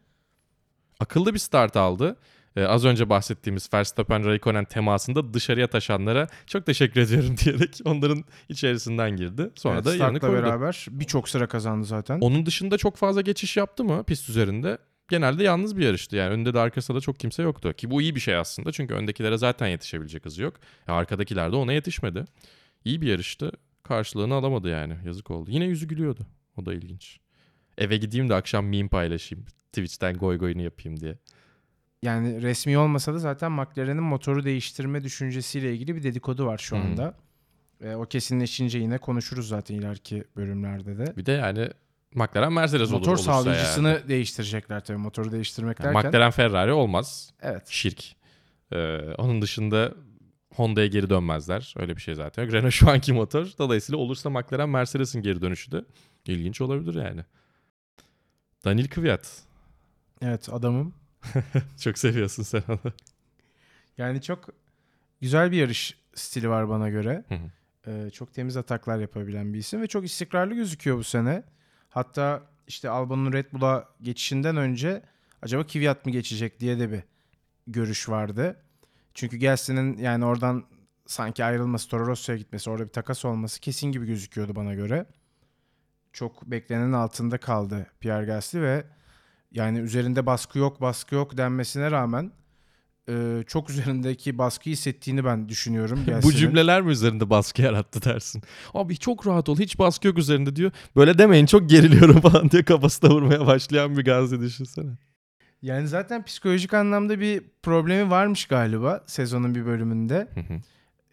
akıllı 1.00 1.34
bir 1.34 1.38
start 1.38 1.76
aldı. 1.76 2.16
Ee, 2.56 2.64
az 2.64 2.84
önce 2.84 3.08
bahsettiğimiz 3.10 3.68
Verstappen 3.74 4.24
Raikkonen 4.24 4.64
temasında 4.64 5.34
dışarıya 5.34 5.66
taşanlara 5.66 6.28
çok 6.46 6.66
teşekkür 6.66 7.00
ediyorum 7.00 7.34
diyerek 7.44 7.80
onların 7.84 8.24
içerisinden 8.48 9.16
girdi. 9.16 9.50
Sonra 9.54 9.74
Evet, 9.74 9.84
da 9.84 9.92
startla 9.94 10.18
koydu. 10.18 10.32
beraber 10.32 10.86
birçok 10.90 11.28
sıra 11.28 11.46
kazandı 11.48 11.84
zaten. 11.86 12.20
Onun 12.20 12.46
dışında 12.46 12.78
çok 12.78 12.96
fazla 12.96 13.20
geçiş 13.20 13.56
yaptı 13.56 13.84
mı 13.84 14.04
pist 14.04 14.28
üzerinde? 14.28 14.78
genelde 15.08 15.42
yalnız 15.44 15.76
bir 15.76 15.84
yarıştı. 15.84 16.16
Yani 16.16 16.30
önünde 16.30 16.54
de 16.54 16.60
arkasında 16.60 16.96
da 16.96 17.00
çok 17.00 17.20
kimse 17.20 17.42
yoktu. 17.42 17.72
Ki 17.72 17.90
bu 17.90 18.02
iyi 18.02 18.14
bir 18.14 18.20
şey 18.20 18.36
aslında. 18.36 18.72
Çünkü 18.72 18.94
öndekilere 18.94 19.36
zaten 19.38 19.66
yetişebilecek 19.68 20.24
hızı 20.24 20.42
yok. 20.42 20.54
E, 20.88 20.92
arkadakiler 20.92 21.52
de 21.52 21.56
ona 21.56 21.72
yetişmedi. 21.72 22.24
İyi 22.84 23.00
bir 23.00 23.06
yarıştı. 23.08 23.52
Karşılığını 23.82 24.34
alamadı 24.34 24.68
yani. 24.68 24.96
Yazık 25.06 25.30
oldu. 25.30 25.50
Yine 25.50 25.64
yüzü 25.64 25.88
gülüyordu. 25.88 26.26
O 26.56 26.66
da 26.66 26.74
ilginç. 26.74 27.18
Eve 27.78 27.96
gideyim 27.96 28.28
de 28.28 28.34
akşam 28.34 28.66
meme 28.66 28.88
paylaşayım. 28.88 29.44
Twitch'ten 29.72 30.14
goy 30.14 30.38
goyunu 30.38 30.62
yapayım 30.62 31.00
diye. 31.00 31.18
Yani 32.02 32.42
resmi 32.42 32.78
olmasa 32.78 33.14
da 33.14 33.18
zaten 33.18 33.52
McLaren'in 33.52 34.02
motoru 34.02 34.44
değiştirme 34.44 35.04
düşüncesiyle 35.04 35.72
ilgili 35.74 35.96
bir 35.96 36.02
dedikodu 36.02 36.46
var 36.46 36.58
şu 36.58 36.76
anda. 36.76 37.14
E, 37.84 37.94
o 37.94 38.06
kesinleşince 38.06 38.78
yine 38.78 38.98
konuşuruz 38.98 39.48
zaten 39.48 39.74
ileriki 39.74 40.24
bölümlerde 40.36 40.98
de. 40.98 41.16
Bir 41.16 41.26
de 41.26 41.32
yani 41.32 41.68
McLaren 42.14 42.52
Mercedes 42.52 42.88
olur 42.88 42.98
Motor 42.98 43.12
olursa 43.12 43.32
sağlayıcısını 43.32 43.88
yani. 43.88 44.08
değiştirecekler 44.08 44.84
tabii 44.84 44.98
motoru 44.98 45.32
değiştirmek 45.32 45.80
Yani 45.80 45.94
derken. 45.94 46.10
McLaren 46.10 46.30
Ferrari 46.30 46.72
olmaz. 46.72 47.30
Evet. 47.42 47.66
Şirk. 47.68 48.04
Ee, 48.72 48.98
onun 49.18 49.42
dışında 49.42 49.94
Honda'ya 50.54 50.86
geri 50.86 51.10
dönmezler. 51.10 51.74
Öyle 51.76 51.96
bir 51.96 52.00
şey 52.00 52.14
zaten 52.14 52.42
yok. 52.42 52.52
Renault 52.52 52.72
şu 52.72 52.90
anki 52.90 53.12
motor. 53.12 53.46
Dolayısıyla 53.58 53.98
olursa 53.98 54.30
McLaren 54.30 54.68
Mercedes'in 54.68 55.22
geri 55.22 55.42
dönüşü 55.42 55.72
de 55.72 55.84
ilginç 56.26 56.60
olabilir 56.60 56.94
yani. 56.94 57.20
Daniel 58.64 58.88
Kvyat. 58.88 59.42
Evet 60.22 60.48
adamım. 60.52 60.94
Çok 61.80 61.98
seviyorsun 61.98 62.42
sen 62.42 62.62
onu. 62.68 62.92
Yani 63.98 64.22
çok 64.22 64.48
güzel 65.20 65.52
bir 65.52 65.56
yarış 65.56 65.98
stili 66.14 66.48
var 66.48 66.68
bana 66.68 66.88
göre. 66.88 67.24
Hı 67.28 67.34
hı. 67.34 67.50
Ee, 67.86 68.10
çok 68.10 68.34
temiz 68.34 68.56
ataklar 68.56 68.98
yapabilen 68.98 69.54
bir 69.54 69.58
isim 69.58 69.82
ve 69.82 69.86
çok 69.86 70.04
istikrarlı 70.04 70.54
gözüküyor 70.54 70.98
bu 70.98 71.04
sene. 71.04 71.42
Hatta 71.90 72.42
işte 72.66 72.88
Albon'un 72.88 73.32
Red 73.32 73.46
Bull'a 73.52 73.88
geçişinden 74.02 74.56
önce 74.56 75.02
acaba 75.42 75.66
Kvyat 75.66 76.06
mı 76.06 76.12
geçecek 76.12 76.60
diye 76.60 76.78
de 76.78 76.92
bir 76.92 77.00
görüş 77.66 78.08
vardı. 78.08 78.56
Çünkü 79.14 79.38
Gasly'nin 79.38 79.98
yani 79.98 80.24
oradan 80.24 80.64
sanki 81.06 81.44
ayrılması, 81.44 81.88
Toro 81.88 82.06
Rosso'ya 82.06 82.38
gitmesi, 82.38 82.70
orada 82.70 82.84
bir 82.84 82.92
takas 82.92 83.24
olması 83.24 83.60
kesin 83.60 83.92
gibi 83.92 84.06
gözüküyordu 84.06 84.56
bana 84.56 84.74
göre. 84.74 85.06
Çok 86.14 86.50
beklenenin 86.50 86.92
altında 86.92 87.38
kaldı 87.38 87.86
Pierre 88.00 88.26
Gasly 88.26 88.60
ve 88.60 88.84
yani 89.52 89.78
üzerinde 89.78 90.26
baskı 90.26 90.58
yok, 90.58 90.80
baskı 90.80 91.14
yok 91.14 91.36
denmesine 91.36 91.90
rağmen 91.90 92.32
e, 93.08 93.44
çok 93.46 93.70
üzerindeki 93.70 94.38
baskı 94.38 94.70
hissettiğini 94.70 95.24
ben 95.24 95.48
düşünüyorum. 95.48 96.04
Bu 96.22 96.32
cümleler 96.32 96.82
mi 96.82 96.90
üzerinde 96.92 97.30
baskı 97.30 97.62
yarattı 97.62 98.02
dersin? 98.02 98.42
Abi 98.74 98.96
çok 98.96 99.26
rahat 99.26 99.48
ol 99.48 99.58
hiç 99.58 99.78
baskı 99.78 100.06
yok 100.06 100.18
üzerinde 100.18 100.56
diyor. 100.56 100.72
Böyle 100.96 101.18
demeyin 101.18 101.46
çok 101.46 101.70
geriliyorum 101.70 102.20
falan 102.20 102.50
diye 102.50 102.64
kafasına 102.64 103.10
vurmaya 103.10 103.46
başlayan 103.46 103.96
bir 103.96 104.04
Gazi 104.04 104.40
düşünsene. 104.40 104.90
Yani 105.62 105.88
zaten 105.88 106.24
psikolojik 106.24 106.74
anlamda 106.74 107.20
bir 107.20 107.42
problemi 107.62 108.10
varmış 108.10 108.46
galiba 108.46 109.04
sezonun 109.06 109.54
bir 109.54 109.66
bölümünde. 109.66 110.28
Hı 110.34 110.40
hı. 110.40 110.60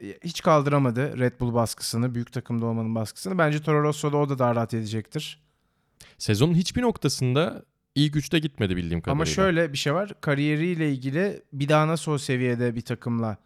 E, 0.03 0.17
Hiç 0.24 0.41
kaldıramadı 0.41 1.20
Red 1.20 1.39
Bull 1.39 1.53
baskısını, 1.53 2.15
büyük 2.15 2.31
takımda 2.31 2.65
olmanın 2.65 2.96
baskısını. 2.96 3.38
Bence 3.38 3.62
Toro 3.62 3.84
Rosso'da 3.84 4.17
o 4.17 4.29
da 4.29 4.39
daha 4.39 4.55
rahat 4.55 4.74
edecektir. 4.74 5.39
Sezonun 6.17 6.53
hiçbir 6.53 6.81
noktasında 6.81 7.63
ilk 7.96 8.15
üçte 8.15 8.39
gitmedi 8.39 8.75
bildiğim 8.75 9.01
kadarıyla. 9.01 9.22
Ama 9.22 9.25
şöyle 9.25 9.74
bir 9.74 9.77
şey 9.77 9.93
var. 9.93 10.12
Kariyeriyle 10.22 10.91
ilgili 10.91 11.43
bir 11.53 11.70
daha 11.70 11.88
nasıl 11.88 12.12
o 12.12 12.17
seviyede 12.17 12.75
bir 12.75 12.81
takımla 12.81 13.38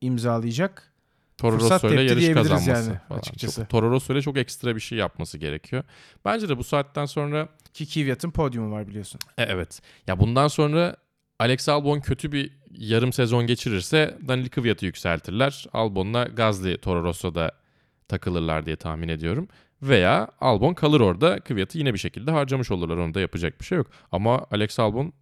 imzalayacak? 0.00 0.90
Toro 1.38 1.56
Rosso 1.56 1.88
ile 1.88 2.02
yarış 2.02 2.32
kazanması 2.32 2.70
yani 2.70 2.98
falan. 3.08 3.18
açıkçası. 3.18 3.60
Çok, 3.60 3.70
Toro 3.70 3.90
Rosso 3.90 4.12
ile 4.12 4.22
çok 4.22 4.36
ekstra 4.36 4.76
bir 4.76 4.80
şey 4.80 4.98
yapması 4.98 5.38
gerekiyor. 5.38 5.84
Bence 6.24 6.48
de 6.48 6.58
bu 6.58 6.64
saatten 6.64 7.06
sonra 7.06 7.48
Ki 7.72 7.86
Kvyat'ın 7.86 8.30
podyumu 8.30 8.72
var 8.72 8.88
biliyorsun. 8.88 9.20
e, 9.38 9.42
evet. 9.42 9.80
Ya 10.06 10.20
bundan 10.20 10.48
sonra 10.48 10.96
Alex 11.38 11.68
Albon 11.68 12.00
kötü 12.00 12.32
bir 12.32 12.52
yarım 12.78 13.12
sezon 13.12 13.46
geçirirse 13.46 14.18
Daniel 14.28 14.48
Kvyat'ı 14.48 14.86
yükseltirler. 14.86 15.66
Albon'la 15.72 16.24
Gazli 16.24 16.78
Toro 16.78 17.04
Rosso'da 17.04 17.52
takılırlar 18.08 18.66
diye 18.66 18.76
tahmin 18.76 19.08
ediyorum. 19.08 19.48
Veya 19.82 20.28
Albon 20.40 20.74
kalır 20.74 21.00
orada. 21.00 21.40
Kvyat'ı 21.40 21.78
yine 21.78 21.94
bir 21.94 21.98
şekilde 21.98 22.30
harcamış 22.30 22.70
olurlar. 22.70 22.96
Onda 22.96 23.20
yapacak 23.20 23.60
bir 23.60 23.64
şey 23.64 23.78
yok. 23.78 23.86
Ama 24.12 24.46
Alex 24.50 24.78
Albon 24.78 25.12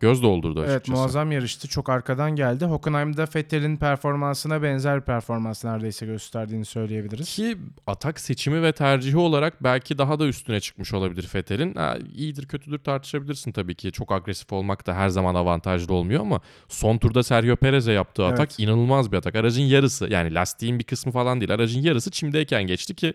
göz 0.00 0.22
doldurdu 0.22 0.60
açıkçası. 0.60 0.76
Evet 0.76 0.88
muazzam 0.88 1.32
yarıştı. 1.32 1.68
Çok 1.68 1.88
arkadan 1.88 2.36
geldi. 2.36 2.64
Hockenheim'da 2.64 3.26
Vettel'in 3.36 3.76
performansına 3.76 4.62
benzer 4.62 5.04
performans 5.04 5.64
neredeyse 5.64 6.06
gösterdiğini 6.06 6.64
söyleyebiliriz. 6.64 7.36
Ki 7.36 7.58
atak 7.86 8.20
seçimi 8.20 8.62
ve 8.62 8.72
tercihi 8.72 9.16
olarak 9.16 9.64
belki 9.64 9.98
daha 9.98 10.18
da 10.18 10.26
üstüne 10.26 10.60
çıkmış 10.60 10.94
olabilir 10.94 11.22
Fethel'in. 11.22 11.74
Ha, 11.74 11.96
iyidir 12.14 12.46
kötüdür 12.46 12.78
tartışabilirsin 12.78 13.52
tabii 13.52 13.74
ki. 13.74 13.92
Çok 13.92 14.12
agresif 14.12 14.52
olmak 14.52 14.86
da 14.86 14.94
her 14.94 15.08
zaman 15.08 15.34
avantajlı 15.34 15.94
olmuyor 15.94 16.20
ama 16.20 16.40
son 16.68 16.98
turda 16.98 17.22
Sergio 17.22 17.56
Perez'e 17.56 17.92
yaptığı 17.92 18.26
atak 18.26 18.48
Evet. 18.50 18.58
inanılmaz 18.58 19.12
bir 19.12 19.16
atak. 19.16 19.36
Aracın 19.36 19.62
yarısı 19.62 20.08
yani 20.10 20.34
lastiğin 20.34 20.78
bir 20.78 20.84
kısmı 20.84 21.12
falan 21.12 21.40
değil. 21.40 21.54
Aracın 21.54 21.80
yarısı 21.80 22.10
çimdeyken 22.10 22.62
geçti 22.66 22.94
ki 22.94 23.14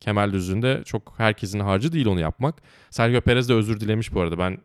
Kemal 0.00 0.32
Düzü'nde 0.32 0.82
çok 0.84 1.14
herkesin 1.16 1.60
harcı 1.60 1.92
değil 1.92 2.06
onu 2.06 2.20
yapmak. 2.20 2.54
Sergio 2.90 3.20
Perez 3.20 3.48
de 3.48 3.54
özür 3.54 3.80
dilemiş 3.80 4.14
bu 4.14 4.20
arada. 4.20 4.38
Ben 4.38 4.58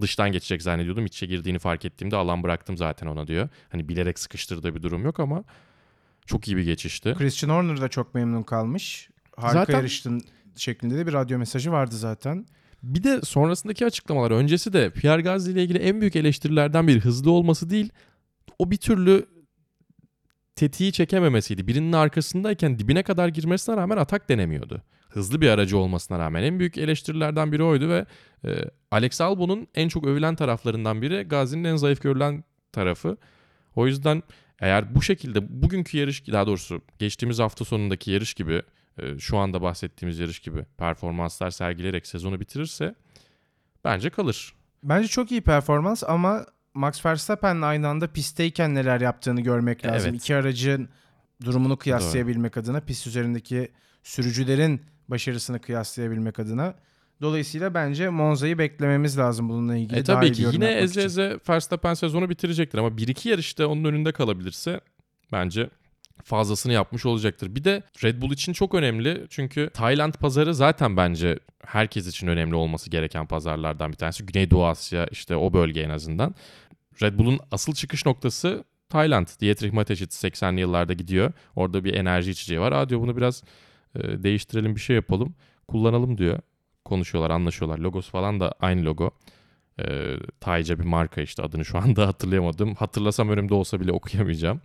dıştan 0.00 0.32
geçecek 0.32 0.62
zannediyordum. 0.62 1.06
İçe 1.06 1.26
girdiğini 1.26 1.58
fark 1.58 1.84
ettiğimde 1.84 2.16
alan 2.16 2.42
bıraktım 2.42 2.76
zaten 2.76 3.06
ona 3.06 3.26
diyor. 3.26 3.48
Hani 3.68 3.88
bilerek 3.88 4.18
sıkıştırdığı 4.18 4.74
bir 4.74 4.82
durum 4.82 5.04
yok 5.04 5.20
ama 5.20 5.44
çok 6.26 6.48
iyi 6.48 6.56
bir 6.56 6.62
geçişti. 6.64 7.14
Christian 7.18 7.50
Horner 7.50 7.80
da 7.80 7.88
çok 7.88 8.14
memnun 8.14 8.42
kalmış. 8.42 9.08
Harika 9.36 9.58
Zaten- 9.60 9.74
yarıştın 9.74 10.20
şeklinde 10.56 10.96
de 10.98 11.06
bir 11.06 11.12
radyo 11.12 11.38
mesajı 11.38 11.72
vardı 11.72 11.94
zaten. 11.96 12.46
Bir 12.82 13.02
de 13.04 13.20
sonrasındaki 13.22 13.86
açıklamalar 13.86 14.30
öncesi 14.30 14.72
de 14.72 14.90
Pierre 14.90 15.22
Gasly 15.22 15.52
ile 15.52 15.62
ilgili 15.62 15.78
en 15.78 16.00
büyük 16.00 16.16
eleştirilerden 16.16 16.88
biri 16.88 17.00
hızlı 17.00 17.30
olması 17.30 17.70
değil. 17.70 17.90
O 18.58 18.70
bir 18.70 18.76
türlü 18.76 19.26
tetiği 20.56 20.92
çekememesiydi. 20.92 21.66
Birinin 21.66 21.92
arkasındayken 21.92 22.78
dibine 22.78 23.02
kadar 23.02 23.28
girmesine 23.28 23.76
rağmen 23.76 23.96
atak 23.96 24.28
denemiyordu. 24.28 24.82
Hızlı 25.14 25.40
bir 25.40 25.48
aracı 25.48 25.78
olmasına 25.78 26.18
rağmen 26.18 26.42
en 26.42 26.58
büyük 26.58 26.78
eleştirilerden 26.78 27.52
biri 27.52 27.62
oydu 27.62 27.88
ve 27.88 28.06
e, 28.44 28.50
Alex 28.90 29.20
Albon'un 29.20 29.68
en 29.74 29.88
çok 29.88 30.06
övülen 30.06 30.36
taraflarından 30.36 31.02
biri 31.02 31.22
Gazi'nin 31.22 31.64
en 31.64 31.76
zayıf 31.76 32.02
görülen 32.02 32.44
tarafı. 32.72 33.16
O 33.76 33.86
yüzden 33.86 34.22
eğer 34.60 34.94
bu 34.94 35.02
şekilde 35.02 35.62
bugünkü 35.62 35.98
yarış 35.98 36.26
daha 36.26 36.46
doğrusu 36.46 36.82
geçtiğimiz 36.98 37.38
hafta 37.38 37.64
sonundaki 37.64 38.10
yarış 38.10 38.34
gibi 38.34 38.62
e, 38.98 39.18
şu 39.18 39.38
anda 39.38 39.62
bahsettiğimiz 39.62 40.18
yarış 40.18 40.38
gibi 40.38 40.64
performanslar 40.78 41.50
sergileyerek 41.50 42.06
sezonu 42.06 42.40
bitirirse 42.40 42.94
bence 43.84 44.10
kalır. 44.10 44.54
Bence 44.82 45.08
çok 45.08 45.32
iyi 45.32 45.40
performans 45.40 46.04
ama 46.04 46.46
Max 46.74 47.06
Verstappen'le 47.06 47.62
aynı 47.62 47.88
anda 47.88 48.12
pistteyken 48.12 48.74
neler 48.74 49.00
yaptığını 49.00 49.40
görmek 49.40 49.86
lazım. 49.86 50.10
Evet. 50.10 50.22
İki 50.22 50.36
aracın 50.36 50.88
durumunu 51.44 51.76
kıyaslayabilmek 51.76 52.56
adına, 52.56 52.80
pist 52.80 53.06
üzerindeki 53.06 53.72
sürücülerin 54.02 54.80
başarısını 55.08 55.60
kıyaslayabilmek 55.60 56.38
adına. 56.38 56.74
Dolayısıyla 57.20 57.74
bence 57.74 58.08
Monza'yı 58.08 58.58
beklememiz 58.58 59.18
lazım 59.18 59.48
bununla 59.48 59.76
ilgili. 59.76 59.98
E 59.98 60.04
tabii 60.04 60.32
ki 60.32 60.46
yine 60.52 60.72
eze 60.72 61.02
eze 61.02 61.38
Verstappen 61.48 61.94
sezonu 61.94 62.30
bitirecektir 62.30 62.78
ama 62.78 62.88
1-2 62.88 63.28
yarışta 63.28 63.66
onun 63.66 63.84
önünde 63.84 64.12
kalabilirse 64.12 64.80
bence 65.32 65.70
fazlasını 66.24 66.72
yapmış 66.72 67.06
olacaktır. 67.06 67.54
Bir 67.54 67.64
de 67.64 67.82
Red 68.04 68.22
Bull 68.22 68.32
için 68.32 68.52
çok 68.52 68.74
önemli 68.74 69.26
çünkü 69.30 69.70
Tayland 69.74 70.14
pazarı 70.14 70.54
zaten 70.54 70.96
bence 70.96 71.38
herkes 71.66 72.06
için 72.06 72.26
önemli 72.26 72.54
olması 72.54 72.90
gereken 72.90 73.26
pazarlardan 73.26 73.92
bir 73.92 73.96
tanesi. 73.96 74.26
Güneydoğu 74.26 74.66
Asya 74.66 75.06
işte 75.06 75.36
o 75.36 75.52
bölge 75.52 75.80
en 75.80 75.90
azından. 75.90 76.34
Red 77.02 77.18
Bull'un 77.18 77.40
asıl 77.50 77.74
çıkış 77.74 78.06
noktası 78.06 78.64
Tayland. 78.88 79.26
Dietrich 79.40 79.72
Mateschitz 79.72 80.24
80'li 80.24 80.60
yıllarda 80.60 80.92
gidiyor. 80.92 81.32
Orada 81.56 81.84
bir 81.84 81.94
enerji 81.94 82.30
içeceği 82.30 82.60
var. 82.60 82.72
Aa 82.72 82.88
diyor 82.88 83.00
bunu 83.00 83.16
biraz 83.16 83.42
e, 83.94 84.22
değiştirelim 84.22 84.74
bir 84.74 84.80
şey 84.80 84.96
yapalım. 84.96 85.34
Kullanalım 85.68 86.18
diyor. 86.18 86.38
Konuşuyorlar, 86.84 87.30
anlaşıyorlar. 87.30 87.78
Logosu 87.78 88.10
falan 88.10 88.40
da 88.40 88.54
aynı 88.60 88.84
logo. 88.84 89.10
E, 89.80 90.16
Tayca 90.40 90.78
bir 90.78 90.84
marka 90.84 91.20
işte 91.20 91.42
adını 91.42 91.64
şu 91.64 91.78
anda 91.78 92.06
hatırlayamadım. 92.06 92.74
Hatırlasam 92.74 93.28
önümde 93.28 93.54
olsa 93.54 93.80
bile 93.80 93.92
okuyamayacağım. 93.92 94.60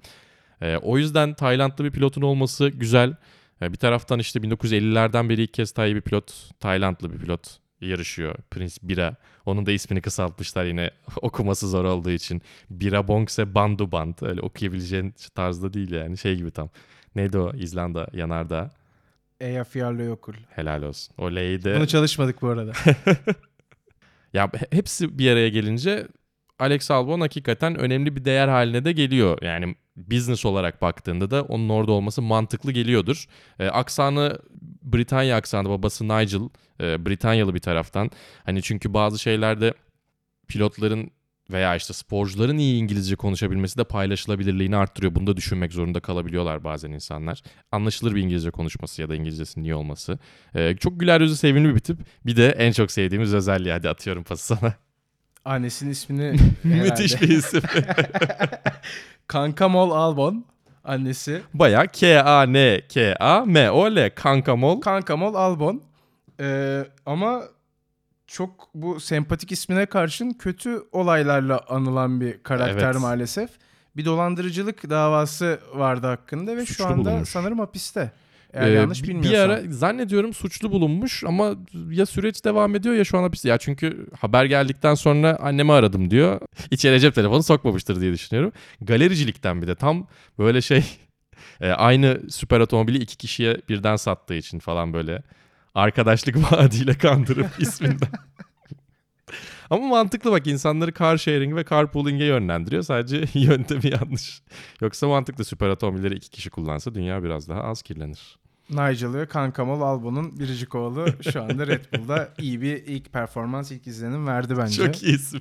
E, 0.62 0.78
o 0.78 0.98
yüzden 0.98 1.34
Taylandlı 1.34 1.86
bir 1.86 1.92
pilotun 1.92 2.22
olması 2.22 2.70
güzel. 2.70 3.16
E, 3.62 3.72
bir 3.72 3.78
taraftan 3.78 4.20
işte 4.20 4.40
1950'lerden 4.40 5.30
beri 5.30 5.44
ilk 5.44 5.54
kez 5.54 5.72
Tay 5.72 5.96
bir 5.96 6.02
pilot, 6.02 6.50
Taylandlı 6.60 7.14
bir 7.14 7.18
pilot 7.18 7.60
yarışıyor. 7.82 8.36
Prince 8.52 8.76
Bira. 8.84 9.16
Onun 9.46 9.66
da 9.66 9.72
ismini 9.72 10.02
kısaltmışlar 10.02 10.66
yine 10.66 10.92
okuması 11.22 11.70
zor 11.70 11.86
olduğu 11.86 12.12
için. 12.12 12.42
Bira 12.70 13.08
Bongse 13.08 13.56
Bandu 13.56 13.92
Band. 13.92 14.14
Öyle 14.22 14.42
okuyabileceğin 14.42 15.14
tarzda 15.36 15.74
değil 15.74 15.92
yani 15.92 16.18
şey 16.18 16.36
gibi 16.36 16.52
tam. 16.52 16.70
Neydi 17.16 17.38
o 17.38 17.54
İzlanda 17.56 18.08
yanardağ? 18.14 18.72
Eyjafjallajökull 19.40 20.10
Yokul. 20.10 20.34
Helal 20.50 20.84
olsun. 20.84 21.16
O 21.18 21.32
L'yi 21.32 21.64
de... 21.64 21.76
Bunu 21.76 21.88
çalışmadık 21.88 22.42
bu 22.42 22.48
arada. 22.48 22.72
Ya 24.34 24.50
he- 24.58 24.68
hepsi 24.78 25.20
bir 25.20 25.32
araya 25.32 25.50
gelince 25.50 26.08
Alex 26.60 26.92
Albon 26.92 27.20
hakikaten 27.22 27.76
önemli 27.80 28.16
bir 28.16 28.26
değer 28.26 28.48
haline 28.48 28.86
de 28.86 28.92
geliyor. 28.92 29.38
Yani 29.42 29.76
business 29.96 30.46
olarak 30.46 30.82
baktığında 30.82 31.32
da 31.32 31.44
onun 31.44 31.70
orada 31.70 31.92
olması 31.92 32.22
mantıklı 32.22 32.72
geliyordur. 32.72 33.26
Ee, 33.60 33.68
aksanı 33.68 34.40
Britanya 34.84 35.36
aksanı 35.36 35.70
babası 35.70 36.04
Nigel 36.08 36.50
e, 36.82 37.06
Britanyalı 37.06 37.54
bir 37.56 37.60
taraftan. 37.60 38.12
Hani 38.46 38.62
çünkü 38.62 38.94
bazı 38.94 39.20
şeylerde 39.20 39.74
pilotların 40.48 41.12
veya 41.52 41.76
işte 41.76 41.94
sporcuların 41.94 42.58
iyi 42.58 42.82
İngilizce 42.82 43.16
konuşabilmesi 43.16 43.78
de 43.78 43.84
paylaşılabilirliğini 43.84 44.78
arttırıyor. 44.78 45.16
Bunu 45.16 45.28
da 45.28 45.38
düşünmek 45.38 45.74
zorunda 45.74 46.00
kalabiliyorlar 46.00 46.64
bazen 46.64 46.92
insanlar. 46.92 47.42
Anlaşılır 47.72 48.16
bir 48.16 48.22
İngilizce 48.22 48.52
konuşması 48.52 49.02
ya 49.02 49.10
da 49.10 49.16
İngilizcesinin 49.16 49.66
iyi 49.66 49.76
olması. 49.76 50.20
Ee, 50.56 50.76
çok 50.80 51.00
güler 51.00 51.22
yüzü 51.22 51.36
sevimli 51.36 51.76
bir 51.76 51.80
tip. 51.80 51.98
Bir 52.26 52.36
de 52.36 52.50
en 52.50 52.72
çok 52.72 52.92
sevdiğimiz 52.92 53.34
özelliği 53.34 53.74
hadi 53.74 53.90
atıyorum 53.90 54.24
pası 54.24 54.56
sana. 54.56 54.74
Annesinin 55.46 55.92
ismini 55.92 56.36
Müthiş 56.64 57.22
bir 57.22 57.30
isim. 57.30 57.62
Kankamol 59.28 59.92
Albon 59.92 60.46
annesi. 60.84 61.42
Baya 61.54 61.88
K-A-N-K-A-M-O-L 61.88 64.10
Kankamol. 64.16 64.82
Kankamol 64.82 65.34
Albon. 65.34 65.84
Ee, 66.40 66.86
ama 67.06 67.44
çok 68.30 68.70
bu 68.74 69.00
sempatik 69.00 69.52
ismine 69.52 69.86
karşın 69.86 70.30
kötü 70.32 70.84
olaylarla 70.92 71.62
anılan 71.70 72.22
bir 72.22 72.44
karakter 72.44 72.92
Evet. 72.92 73.02
maalesef. 73.02 73.50
Bir 73.98 74.06
dolandırıcılık 74.06 74.90
davası 74.90 75.60
vardı 75.76 76.08
hakkında 76.08 76.58
ve 76.58 76.66
şu 76.66 76.74
Suçlu 76.74 76.86
anda 76.86 76.98
bulunmuş. 77.10 77.30
sanırım 77.30 77.60
hapiste. 77.60 78.12
Eğer 78.54 78.68
Ee, 78.68 78.70
yanlış 78.74 79.04
bilmiyorsam. 79.04 79.32
Bir 79.32 79.38
ara 79.40 79.62
zannediyorum 79.70 80.34
suçlu 80.34 80.72
bulunmuş 80.72 81.24
ama 81.24 81.56
ya 81.92 82.06
süreç 82.06 82.46
devam 82.46 82.76
ediyor 82.76 82.96
ya 82.96 83.04
şu 83.04 83.18
an 83.18 83.24
hapiste. 83.24 83.50
Ya 83.50 83.58
çünkü 83.58 84.08
haber 84.20 84.46
geldikten 84.46 84.96
sonra 84.96 85.38
annemi 85.42 85.74
aradım 85.74 86.12
diyor. 86.12 86.42
İçeri 86.72 87.00
cep 87.00 87.16
telefonu 87.16 87.44
sokmamıştır 87.44 88.02
diye 88.02 88.14
düşünüyorum. 88.14 88.52
Galericilikten 88.82 89.62
bir 89.62 89.68
de 89.68 89.76
tam 89.76 90.08
böyle 90.40 90.62
şey 90.62 90.84
e, 91.62 91.70
aynı 91.72 92.20
süper 92.30 92.60
otomobili 92.60 92.98
iki 92.98 93.18
kişiye 93.18 93.58
birden 93.70 93.96
sattığı 93.96 94.36
için 94.36 94.60
falan 94.60 94.94
böyle 94.94 95.22
arkadaşlık 95.76 96.36
vaadiyle 96.52 96.98
kandırıp 96.98 97.60
isminden. 97.60 98.10
Ama 99.70 99.88
mantıklı 99.88 100.32
bak 100.32 100.48
insanları 100.48 100.94
car 100.94 101.18
sharing 101.18 101.56
ve 101.56 101.66
carpooling'e 101.70 102.26
yönlendiriyor. 102.26 102.84
Sadece 102.84 103.40
yöntemi 103.40 103.92
yanlış. 103.92 104.42
Yoksa 104.82 105.08
mantıklı 105.08 105.46
süper 105.46 105.70
otomobilleri 105.70 106.16
iki 106.16 106.30
kişi 106.30 106.50
kullansa 106.50 106.96
dünya 106.96 107.24
biraz 107.24 107.50
daha 107.50 107.64
az 107.64 107.82
kirlenir. 107.82 108.40
Nigel 108.70 109.14
ve 109.14 109.26
Kankamol 109.26 109.82
Albon'un 109.82 110.40
biricik 110.40 110.76
oğlu 110.76 111.06
şu 111.32 111.42
anda 111.44 111.68
Red 111.68 111.86
Bull'da 111.94 112.34
iyi 112.38 112.62
bir 112.62 112.84
ilk 112.86 113.14
performans, 113.14 113.72
ilk 113.72 113.88
izlenim 113.88 114.28
verdi 114.28 114.58
bence. 114.58 114.86
Çok 114.86 115.04
iyi 115.04 115.16
isim. 115.16 115.40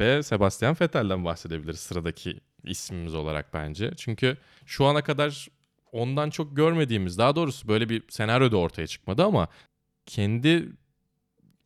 Ve 0.00 0.22
Sebastian 0.22 0.76
Vettel'den 0.80 1.24
bahsedebiliriz 1.24 1.80
sıradaki 1.80 2.40
ismimiz 2.64 3.14
olarak 3.14 3.54
bence. 3.54 3.90
Çünkü 3.96 4.36
şu 4.66 4.84
ana 4.84 5.02
kadar 5.02 5.48
ondan 5.96 6.30
çok 6.30 6.56
görmediğimiz, 6.56 7.18
daha 7.18 7.36
doğrusu 7.36 7.68
böyle 7.68 7.88
bir 7.88 8.02
senaryo 8.08 8.50
da 8.50 8.56
ortaya 8.56 8.86
çıkmadı 8.86 9.24
ama 9.24 9.48
kendi 10.06 10.68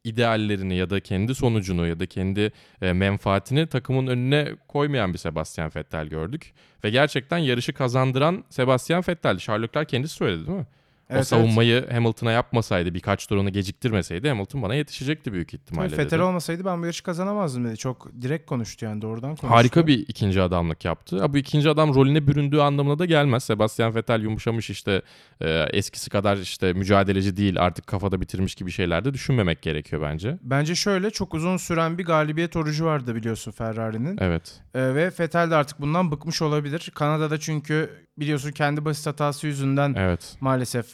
ideallerini 0.05 0.77
ya 0.77 0.91
da 0.91 1.01
kendi 1.01 1.35
sonucunu 1.35 1.87
ya 1.87 2.01
da 2.01 2.07
kendi 2.07 2.53
e, 2.83 2.93
menfaatini 2.93 3.67
takımın 3.67 4.07
önüne 4.07 4.49
koymayan 4.69 5.13
bir 5.13 5.19
Sebastian 5.19 5.71
Vettel 5.77 6.07
gördük. 6.07 6.53
Ve 6.85 6.91
gerçekten 6.91 7.39
yarışı 7.39 7.73
kazandıran 7.73 8.45
Sebastian 8.51 9.03
Vettel. 9.09 9.39
Charles 9.39 9.69
Leclerc 9.69 9.91
kendisi 9.91 10.15
söyledi 10.15 10.47
değil 10.47 10.59
mi? 10.59 10.67
O 11.11 11.13
Evet, 11.13 11.17
evet. 11.17 11.27
savunmayı 11.27 11.89
Hamilton'a 11.93 12.33
yapmasaydı, 12.33 12.95
birkaç 12.95 13.27
tur 13.27 13.37
onu 13.37 13.51
geciktirmeseydi 13.53 14.29
Hamilton 14.29 14.63
bana 14.63 14.75
yetişecekti 14.75 15.33
büyük 15.33 15.55
ihtimalle. 15.55 15.97
Tabii 15.97 16.11
dedi. 16.11 16.23
olmasaydı 16.23 16.65
ben 16.65 16.81
bu 16.81 16.85
yarışı 16.85 17.03
kazanamazdım 17.03 17.65
dedi. 17.65 17.77
Çok 17.77 18.23
direkt 18.23 18.47
konuştu 18.47 18.85
yani 18.85 19.03
doğrudan 19.03 19.29
konuştu. 19.37 19.51
Harika 19.51 19.87
bir 19.87 19.99
ikinci 20.09 20.43
adamlık 20.43 20.85
yaptı. 20.85 21.21
Ha, 21.21 21.33
bu 21.35 21.39
ikinci 21.39 21.71
adam 21.71 21.95
rolüne 21.95 22.27
büründüğü 22.27 22.61
anlamına 22.61 22.99
da 22.99 23.05
gelmez. 23.05 23.45
Sebastian 23.45 23.95
Vettel 23.95 24.23
yumuşamış 24.23 24.71
işte 24.71 25.03
e, 25.41 25.67
eskisi 25.73 26.11
kadar 26.11 26.37
işte 26.37 26.73
mücadeleci 26.73 27.37
değil 27.37 27.61
artık 27.61 27.87
kafada 27.87 28.21
bitirmiş 28.21 28.55
gibi 28.55 28.71
şeyler 28.71 29.05
de 29.05 29.15
düşünmemek 29.15 29.63
gerekiyor 29.63 30.03
bence. 30.03 30.39
Bence 30.43 30.75
şöyle 30.75 31.11
çok 31.11 31.35
uzun 31.35 31.57
süren 31.57 31.99
bir 31.99 32.05
galibiyet 32.05 32.57
orucu 32.57 32.85
vardı 32.85 33.15
biliyorsun 33.15 33.53
Ferrari'nin. 33.53 34.19
Evet. 34.21 34.61
Ee, 34.75 34.81
ve 34.95 35.13
Vettel 35.21 35.51
de 35.51 35.55
artık 35.55 35.81
bundan 35.81 36.11
bıkmış 36.11 36.43
olabilir. 36.43 36.91
Kanada'da 36.95 37.41
çünkü 37.41 37.91
biliyorsun 38.19 38.53
kendi 38.53 38.85
basit 38.85 39.07
hatası 39.07 39.47
yüzünden 39.47 39.95
Evet. 39.99 40.37
maalesef 40.41 40.87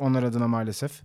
onlar 0.00 0.22
adına 0.22 0.48
maalesef 0.48 1.02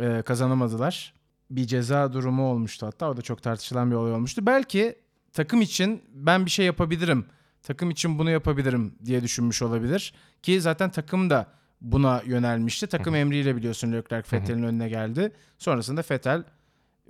e, 0.00 0.22
kazanamadılar. 0.22 1.14
Bir 1.50 1.66
ceza 1.66 2.12
durumu 2.12 2.50
olmuştu 2.50 2.86
hatta 2.86 3.10
o 3.10 3.16
da 3.16 3.22
çok 3.22 3.42
tartışılan 3.42 3.90
bir 3.90 3.96
olay 3.96 4.12
olmuştu. 4.12 4.46
Belki 4.46 4.98
takım 5.32 5.62
için 5.62 6.02
ben 6.14 6.46
bir 6.46 6.50
şey 6.50 6.66
yapabilirim. 6.66 7.26
Takım 7.62 7.90
için 7.90 8.18
bunu 8.18 8.30
yapabilirim 8.30 8.94
diye 9.04 9.22
düşünmüş 9.22 9.62
olabilir. 9.62 10.14
Ki 10.42 10.60
zaten 10.60 10.90
takım 10.90 11.30
da 11.30 11.46
buna 11.80 12.22
yönelmişti. 12.26 12.86
Takım 12.86 13.14
emriyle 13.14 13.56
biliyorsun 13.56 13.92
Leclerc 13.92 14.36
Vettel'in 14.36 14.62
önüne 14.62 14.88
geldi. 14.88 15.32
Sonrasında 15.58 16.02
Vettel 16.10 16.44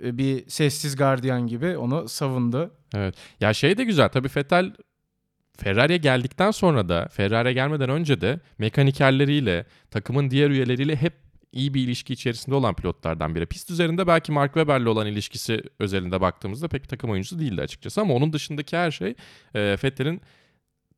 e, 0.03 0.17
bir 0.17 0.49
sessiz 0.49 0.95
gardiyan 0.95 1.47
gibi 1.47 1.77
onu 1.77 2.09
savundu. 2.09 2.71
Evet. 2.95 3.15
Ya 3.39 3.53
şey 3.53 3.77
de 3.77 3.83
güzel 3.83 4.09
tabii 4.09 4.29
Vettel 4.35 4.73
Ferrari'ye 5.57 5.97
geldikten 5.97 6.51
sonra 6.51 6.89
da 6.89 7.07
Ferrari'ye 7.11 7.53
gelmeden 7.53 7.89
önce 7.89 8.21
de 8.21 8.39
mekanikerleriyle 8.57 9.65
takımın 9.91 10.29
diğer 10.29 10.49
üyeleriyle 10.49 10.95
hep 10.95 11.13
iyi 11.51 11.73
bir 11.73 11.81
ilişki 11.81 12.13
içerisinde 12.13 12.55
olan 12.55 12.75
pilotlardan 12.75 13.35
biri. 13.35 13.45
Pist 13.45 13.71
üzerinde 13.71 14.07
belki 14.07 14.31
Mark 14.31 14.53
Webber'le 14.53 14.85
olan 14.85 15.07
ilişkisi 15.07 15.63
özelinde 15.79 16.21
baktığımızda 16.21 16.67
pek 16.67 16.89
takım 16.89 17.09
oyuncusu 17.11 17.39
değildi 17.39 17.61
açıkçası 17.61 18.01
ama 18.01 18.13
onun 18.13 18.33
dışındaki 18.33 18.77
her 18.77 18.91
şey 18.91 19.15
e, 19.55 19.77
Vettel'in 19.83 20.21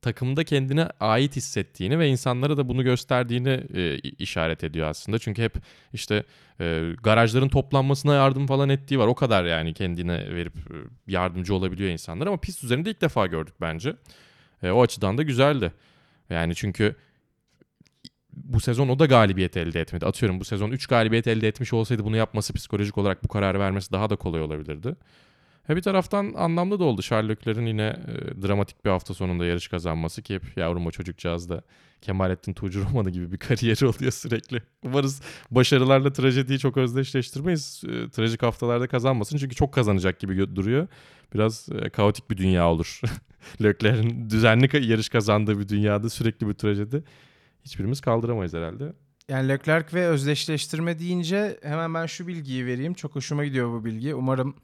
takımda 0.02 0.44
kendine 0.44 0.88
ait 1.00 1.36
hissettiğini 1.36 1.98
ve 1.98 2.08
insanlara 2.08 2.56
da 2.56 2.68
bunu 2.68 2.82
gösterdiğini 2.84 3.64
e, 3.74 3.98
işaret 3.98 4.64
ediyor 4.64 4.88
aslında. 4.88 5.18
Çünkü 5.18 5.42
hep 5.42 5.54
işte 5.92 6.24
e, 6.60 6.92
garajların 7.02 7.48
toplanmasına 7.48 8.14
yardım 8.14 8.46
falan 8.46 8.68
ettiği 8.68 8.98
var. 8.98 9.06
O 9.06 9.14
kadar 9.14 9.44
yani 9.44 9.74
kendine 9.74 10.34
verip 10.34 10.56
e, 10.56 10.74
yardımcı 11.06 11.54
olabiliyor 11.54 11.90
insanlar 11.90 12.26
ama 12.26 12.36
pist 12.36 12.64
üzerinde 12.64 12.90
ilk 12.90 13.00
defa 13.00 13.26
gördük 13.26 13.54
bence. 13.60 13.96
E, 14.62 14.70
o 14.70 14.82
açıdan 14.82 15.18
da 15.18 15.22
güzeldi. 15.22 15.72
Yani 16.30 16.54
çünkü 16.54 16.96
bu 18.32 18.60
sezon 18.60 18.88
o 18.88 18.98
da 18.98 19.06
galibiyet 19.06 19.56
elde 19.56 19.80
etmedi. 19.80 20.06
Atıyorum 20.06 20.40
bu 20.40 20.44
sezon 20.44 20.70
3 20.70 20.86
galibiyet 20.86 21.26
elde 21.26 21.48
etmiş 21.48 21.72
olsaydı 21.72 22.04
bunu 22.04 22.16
yapması 22.16 22.52
psikolojik 22.52 22.98
olarak 22.98 23.24
bu 23.24 23.28
kararı 23.28 23.58
vermesi 23.58 23.92
daha 23.92 24.10
da 24.10 24.16
kolay 24.16 24.42
olabilirdi. 24.42 24.96
He 25.66 25.76
bir 25.76 25.82
taraftan 25.82 26.34
anlamlı 26.36 26.80
da 26.80 26.84
oldu. 26.84 27.02
Leclerc'in 27.02 27.66
yine 27.66 27.82
e, 27.82 28.42
dramatik 28.42 28.84
bir 28.84 28.90
hafta 28.90 29.14
sonunda 29.14 29.46
yarış 29.46 29.68
kazanması 29.68 30.22
ki 30.22 30.34
hep 30.34 30.56
yavrum 30.56 30.86
o 30.86 30.90
çocukcağız 30.90 31.48
da 31.48 31.62
Kemalettin 32.02 32.52
Tuğcu 32.52 32.84
romanı 32.84 33.10
gibi 33.10 33.32
bir 33.32 33.36
kariyeri 33.36 33.86
oluyor 33.86 34.12
sürekli. 34.12 34.62
Umarız 34.82 35.22
başarılarla 35.50 36.12
trajediyi 36.12 36.58
çok 36.58 36.76
özdeşleştirmeyiz. 36.76 37.82
E, 37.84 38.10
trajik 38.10 38.42
haftalarda 38.42 38.86
kazanmasın 38.86 39.36
çünkü 39.36 39.54
çok 39.54 39.74
kazanacak 39.74 40.20
gibi 40.20 40.56
duruyor. 40.56 40.88
Biraz 41.34 41.68
e, 41.82 41.90
kaotik 41.90 42.30
bir 42.30 42.36
dünya 42.36 42.70
olur. 42.70 43.00
Leclerc'in 43.62 44.30
düzenli 44.30 44.86
yarış 44.86 45.08
kazandığı 45.08 45.58
bir 45.58 45.68
dünyada 45.68 46.10
sürekli 46.10 46.48
bir 46.48 46.54
trajedi. 46.54 47.04
Hiçbirimiz 47.64 48.00
kaldıramayız 48.00 48.54
herhalde. 48.54 48.92
Yani 49.28 49.48
Leclerc 49.48 49.94
ve 49.94 50.06
özdeşleştirme 50.06 50.98
deyince 50.98 51.58
hemen 51.62 51.94
ben 51.94 52.06
şu 52.06 52.26
bilgiyi 52.26 52.66
vereyim. 52.66 52.94
Çok 52.94 53.14
hoşuma 53.14 53.44
gidiyor 53.44 53.72
bu 53.72 53.84
bilgi. 53.84 54.14
Umarım 54.14 54.54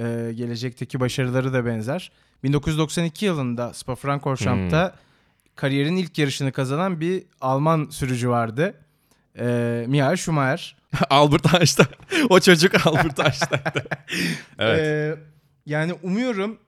e, 0.00 0.32
gelecekteki 0.34 1.00
başarıları 1.00 1.52
da 1.52 1.66
benzer. 1.66 2.12
1992 2.44 3.26
yılında 3.26 3.74
Spa-Francorchamps''ta 3.74 4.96
kariyerin 5.56 5.96
ilk 5.96 6.18
yarışını 6.18 6.52
kazanan 6.52 7.00
bir 7.00 7.22
Alman 7.40 7.88
sürücü 7.90 8.28
vardı. 8.28 8.74
E, 9.38 9.84
Michael 9.88 10.16
Schumacher. 10.16 10.76
Albert 11.10 11.54
Einstein. 11.54 11.88
o 12.30 12.40
çocuk 12.40 12.86
Albert 12.86 13.18
Einstein'dı. 13.18 13.84
evet. 14.58 14.80
E, 14.80 15.16
yani 15.66 15.92
umuyorum 15.92 16.58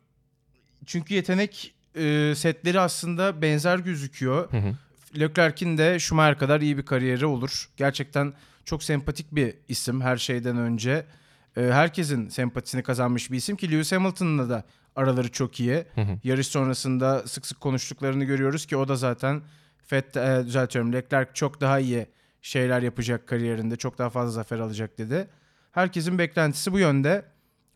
çünkü 0.87 1.15
yetenek 1.15 1.75
e, 1.95 2.35
setleri 2.37 2.81
aslında 2.81 3.43
benzer 3.43 3.79
gözüküyor. 3.79 4.53
Hı 4.53 4.57
hı. 4.57 4.75
Leclerc'in 5.19 5.79
de 5.79 5.99
Schumacher 5.99 6.39
kadar 6.39 6.61
iyi 6.61 6.79
bir 6.79 6.83
kariyeri 6.83 7.27
olur. 7.27 7.69
Gerçekten 7.77 8.33
çok 8.65 8.83
sempatik 8.83 9.35
bir 9.35 9.55
isim 9.69 10.01
her 10.01 10.17
şeyden 10.17 10.57
önce. 10.57 11.07
Ee, 11.57 11.61
herkesin 11.63 12.29
sempatisini 12.29 12.83
kazanmış 12.83 13.31
bir 13.31 13.37
isim 13.37 13.57
ki 13.57 13.73
Lewis 13.73 13.93
Hamilton'la 13.93 14.49
da 14.49 14.65
araları 14.97 15.33
çok 15.33 15.61
iyi. 15.61 15.85
Hı 15.95 16.01
hı. 16.01 16.19
Yarış 16.25 16.47
sonrasında 16.47 17.29
sık 17.29 17.47
sık 17.47 17.61
konuştuklarını 17.61 18.25
görüyoruz 18.25 18.67
ki 18.67 18.77
o 18.77 18.89
da 18.89 18.97
zaten 18.97 19.43
Fett, 19.87 20.17
e, 20.17 20.43
düzeltiyorum 20.47 20.93
Leclerc 20.93 21.31
çok 21.35 21.61
daha 21.61 21.79
iyi 21.79 22.07
şeyler 22.43 22.83
yapacak 22.83 23.27
kariyerinde. 23.27 23.77
Çok 23.77 23.99
daha 23.99 24.11
fazla 24.11 24.31
zafer 24.31 24.59
alacak 24.59 24.99
dedi. 24.99 25.29
Herkesin 25.73 26.19
beklentisi 26.19 26.73
bu 26.73 26.79
yönde. 26.79 27.25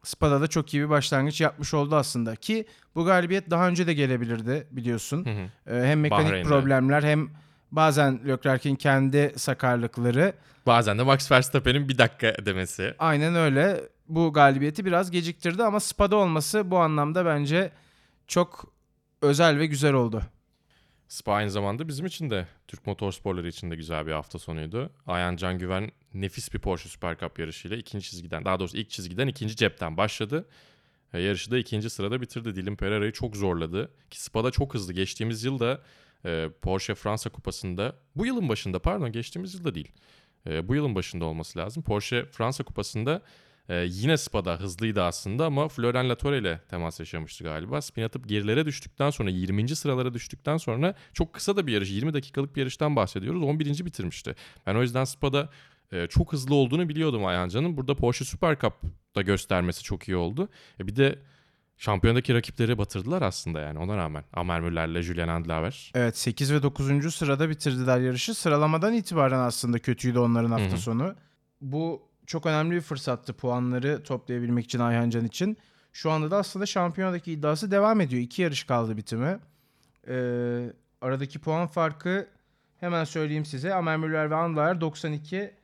Spa'da 0.05 0.41
da 0.41 0.47
çok 0.47 0.75
iyi 0.75 0.83
bir 0.83 0.91
başlangıç 0.91 1.41
yapmış 1.41 1.75
oldu 1.75 1.97
aslında 1.97 2.37
ki 2.37 2.67
bu 2.95 3.05
galibiyet 3.05 3.51
daha 3.51 3.69
önce 3.69 3.87
de 3.87 3.95
gelebilirdi 3.95 4.67
biliyorsun. 4.71 5.25
Hı 5.25 5.31
hı. 5.31 5.77
Ee, 5.77 5.87
hem 5.87 6.01
mekanik 6.01 6.27
Bahreyn'de. 6.27 6.49
problemler 6.49 7.03
hem 7.03 7.31
bazen 7.73 8.21
Leclerc'in 8.29 8.77
kendi 8.77 9.33
sakarlıkları. 9.37 10.33
Bazen 10.67 10.99
de 10.99 11.03
Max 11.03 11.33
Verstappen'in 11.33 11.89
bir 11.89 11.99
dakika 11.99 12.47
demesi. 12.47 12.95
Aynen 12.99 13.35
öyle. 13.35 13.81
Bu 14.09 14.33
galibiyeti 14.33 14.85
biraz 14.85 15.11
geciktirdi 15.11 15.63
ama 15.63 15.81
Spa'da 15.81 16.17
olması 16.17 16.71
bu 16.71 16.79
anlamda 16.79 17.27
bence 17.27 17.71
çok 18.27 18.65
özel 19.23 19.59
ve 19.59 19.67
güzel 19.67 19.93
oldu. 19.93 20.23
Spa 21.15 21.33
aynı 21.33 21.51
zamanda 21.51 21.89
bizim 21.89 22.07
için 22.07 22.31
de 22.31 22.47
Türk 22.69 22.87
motorsporları 22.87 23.49
için 23.49 23.71
de 23.71 23.77
güzel 23.77 24.07
bir 24.07 24.13
hafta 24.13 24.39
sonuydu. 24.39 24.91
Ayhan 25.07 25.37
Can 25.37 25.59
Güven 25.59 25.91
nefis 26.15 26.55
bir 26.55 26.59
Porsche 26.59 26.89
Super 26.89 27.19
Cup 27.19 27.39
yarışıyla 27.39 27.77
ikinci 27.77 28.11
çizgiden 28.11 28.45
daha 28.45 28.61
doğrusu 28.61 28.77
ilk 28.77 28.91
çizgiden 28.91 29.27
ikinci 29.27 29.57
cepten 29.57 29.97
başladı. 29.97 30.49
E, 31.13 31.21
yarışı 31.21 31.51
da 31.51 31.59
ikinci 31.59 31.91
sırada 31.91 32.21
bitirdi. 32.21 32.57
Dylan 32.57 32.77
Pereira'yı 32.77 33.13
çok 33.13 33.37
zorladı. 33.37 33.91
Ki 34.11 34.23
Spa'da 34.23 34.51
çok 34.51 34.75
hızlı. 34.75 34.93
Geçtiğimiz 34.93 35.45
yıl 35.45 35.59
da 35.59 35.81
e, 36.25 36.49
Porsche 36.63 36.95
Fransa 36.95 37.31
Kupası'nda 37.31 37.97
bu 38.17 38.27
yılın 38.27 38.49
başında 38.49 38.79
pardon 38.79 39.13
geçtiğimiz 39.13 39.55
yılda 39.55 39.75
değil. 39.75 39.93
E, 40.47 40.69
bu 40.69 40.75
yılın 40.75 40.95
başında 40.95 41.25
olması 41.25 41.59
lazım. 41.59 41.83
Porsche 41.83 42.27
Fransa 42.27 42.65
Kupası'nda 42.65 43.23
e, 43.69 43.87
yine 43.89 44.17
Spa'da 44.17 44.61
hızlıydı 44.61 45.03
aslında 45.03 45.47
ama 45.47 45.69
Florian 45.69 46.09
Latore 46.09 46.39
ile 46.39 46.61
temas 46.71 47.01
yaşamıştı 47.01 47.45
galiba. 47.45 47.83
Spin 47.83 48.03
atıp 48.03 48.29
gerilere 48.29 48.67
düştükten 48.67 49.11
sonra 49.11 49.31
20. 49.31 49.69
sıralara 49.77 50.15
düştükten 50.15 50.57
sonra 50.57 50.95
çok 51.13 51.33
kısa 51.33 51.57
da 51.57 51.67
bir 51.67 51.73
yarış 51.73 51.91
20 51.91 52.15
dakikalık 52.15 52.57
bir 52.57 52.61
yarıştan 52.61 52.97
bahsediyoruz. 52.97 53.43
11. 53.43 53.85
bitirmişti. 53.85 54.35
Ben 54.67 54.75
o 54.75 54.83
yüzden 54.83 55.05
Spa'da 55.05 55.49
e, 55.93 56.07
çok 56.07 56.33
hızlı 56.33 56.55
olduğunu 56.55 56.89
biliyordum 56.89 57.27
Ayhancan'ın. 57.27 57.77
Burada 57.77 57.95
Porsche 57.95 58.25
Super 58.25 58.59
Cup'da 58.59 59.23
göstermesi 59.23 59.83
çok 59.83 60.09
iyi 60.09 60.17
oldu. 60.17 60.49
E, 60.81 60.87
bir 60.87 60.97
de 60.97 61.19
şampiyondaki 61.77 62.35
rakipleri 62.35 62.79
batırdılar 62.79 63.23
aslında 63.23 63.61
yani 63.61 63.79
ona 63.79 63.97
rağmen. 63.97 64.25
Amer 64.33 64.61
Müller'le 64.61 65.03
Julian 65.03 65.29
Andlaver. 65.29 65.93
Evet 65.95 66.19
8 66.19 66.53
ve 66.53 66.63
9. 66.63 67.15
sırada 67.15 67.51
bitirdiler 67.51 68.01
yarışı. 68.01 68.35
Sıralamadan 68.35 68.95
itibaren 68.95 69.39
aslında 69.39 69.79
kötüydü 69.79 70.19
onların 70.19 70.51
hafta 70.51 70.71
Hı 70.71 70.73
hı. 70.73 70.79
sonu. 70.79 71.15
Bu 71.61 72.03
çok 72.27 72.47
önemli 72.47 72.75
bir 72.75 72.81
fırsattı 72.81 73.33
puanları 73.33 74.03
toplayabilmek 74.03 74.65
için 74.65 74.79
Ayhan 74.79 75.11
Can 75.11 75.25
için. 75.25 75.57
Şu 75.93 76.11
anda 76.11 76.31
da 76.31 76.37
aslında 76.37 76.67
şampiyonadaki 76.67 77.33
iddiası 77.33 77.71
devam 77.71 78.01
ediyor. 78.01 78.23
İki 78.23 78.43
yarış 78.43 78.65
kaldı 78.65 78.97
bitimi. 78.97 79.39
Ee, 80.09 80.73
aradaki 81.01 81.39
puan 81.39 81.67
farkı 81.67 82.29
hemen 82.81 83.05
söyleyeyim 83.05 83.45
size. 83.45 83.75
Amer 83.75 83.97
Müller 83.97 84.31
ve 84.31 84.35
Andlaer 84.35 84.81
92, 84.81 85.55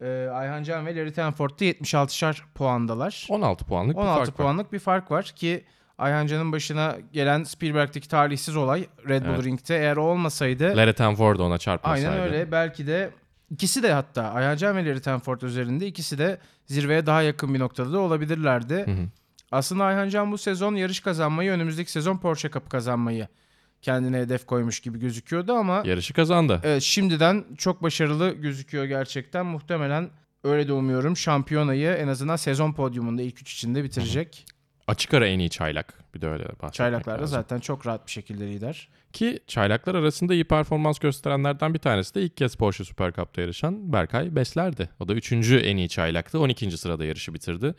e, 0.00 0.28
Ayhan 0.32 0.62
Can 0.62 0.86
ve 0.86 0.96
Larry 0.96 1.12
Tenford'da 1.12 1.64
76'şar 1.64 2.42
puandalar. 2.54 3.26
16 3.30 3.64
puanlık 3.64 3.96
bir 3.96 4.00
16 4.00 4.16
fark 4.18 4.28
var. 4.28 4.36
puanlık 4.36 4.72
bir 4.72 4.78
fark 4.78 5.10
var 5.10 5.24
ki 5.24 5.64
Ayhan 5.98 6.26
Can'ın 6.26 6.52
başına 6.52 6.96
gelen 7.12 7.42
Spielberg'deki 7.44 8.08
talihsiz 8.08 8.56
olay 8.56 8.86
Red 9.08 9.22
Bull 9.24 9.30
Evet. 9.30 9.44
Ring'de 9.44 9.76
eğer 9.78 9.96
o 9.96 10.02
olmasaydı 10.02 10.76
Larry 10.76 10.92
Tenford 10.94 11.38
ona 11.38 11.58
çarpmasaydı. 11.58 12.08
aynen 12.10 12.22
öyle 12.22 12.52
belki 12.52 12.86
de 12.86 13.10
ikisi 13.50 13.82
de 13.82 13.92
hatta 13.92 14.22
Ayhan 14.32 14.56
Can 14.56 14.76
ve 14.76 14.84
Larry 14.86 15.00
Tenford 15.00 15.40
üzerinde 15.40 15.86
ikisi 15.86 16.18
de 16.18 16.38
zirveye 16.66 17.06
daha 17.06 17.22
yakın 17.22 17.54
bir 17.54 17.58
noktada 17.58 17.92
da 17.92 17.98
olabilirlerdi. 17.98 18.74
Hı 18.74 18.90
hı. 18.90 19.06
Aslında 19.52 19.84
Ayhan 19.84 20.08
Can 20.08 20.32
bu 20.32 20.38
sezon 20.38 20.74
yarış 20.74 21.00
kazanmayı 21.00 21.50
önümüzdeki 21.50 21.92
sezon 21.92 22.16
Porsche 22.18 22.50
Cup 22.50 22.70
kazanmayı 22.70 23.28
kendine 23.82 24.18
hedef 24.18 24.46
koymuş 24.46 24.80
gibi 24.80 24.98
gözüküyordu 25.00 25.52
ama 25.52 25.82
Yarışı 25.86 26.14
kazandı. 26.14 26.60
evet, 26.64 26.82
şimdiden 26.82 27.44
çok 27.58 27.82
başarılı 27.82 28.30
gözüküyor 28.30 28.84
gerçekten. 28.84 29.46
Muhtemelen 29.46 30.10
öyle 30.44 30.68
de 30.68 30.72
umuyorum 30.72 31.16
şampiyonayı 31.16 31.90
en 31.90 32.08
azından 32.08 32.36
sezon 32.36 32.72
podyumunda 32.72 33.22
ilk 33.22 33.40
üç 33.40 33.52
içinde 33.52 33.84
bitirecek. 33.84 34.46
Açık 34.90 35.14
ara 35.14 35.26
en 35.26 35.38
iyi 35.38 35.50
çaylak. 35.50 35.94
Bir 36.14 36.20
de 36.20 36.28
öyle 36.28 36.44
bahsetmek 36.44 36.72
Çaylaklarda 36.72 37.22
lazım. 37.22 37.34
zaten 37.34 37.58
çok 37.60 37.86
rahat 37.86 38.06
bir 38.06 38.10
şekilde 38.12 38.46
lider. 38.46 38.88
Ki 39.12 39.40
çaylaklar 39.46 39.94
arasında 39.94 40.34
iyi 40.34 40.44
performans 40.44 40.98
gösterenlerden 40.98 41.74
bir 41.74 41.78
tanesi 41.78 42.14
de 42.14 42.22
ilk 42.22 42.36
kez 42.36 42.54
Porsche 42.54 42.84
Super 42.84 43.12
Cup'ta 43.12 43.40
yarışan 43.40 43.92
Berkay 43.92 44.36
Besler'di. 44.36 44.88
O 45.00 45.08
da 45.08 45.14
3. 45.14 45.32
en 45.32 45.76
iyi 45.76 45.88
çaylaktı. 45.88 46.38
12. 46.40 46.70
sırada 46.78 47.04
yarışı 47.04 47.34
bitirdi. 47.34 47.74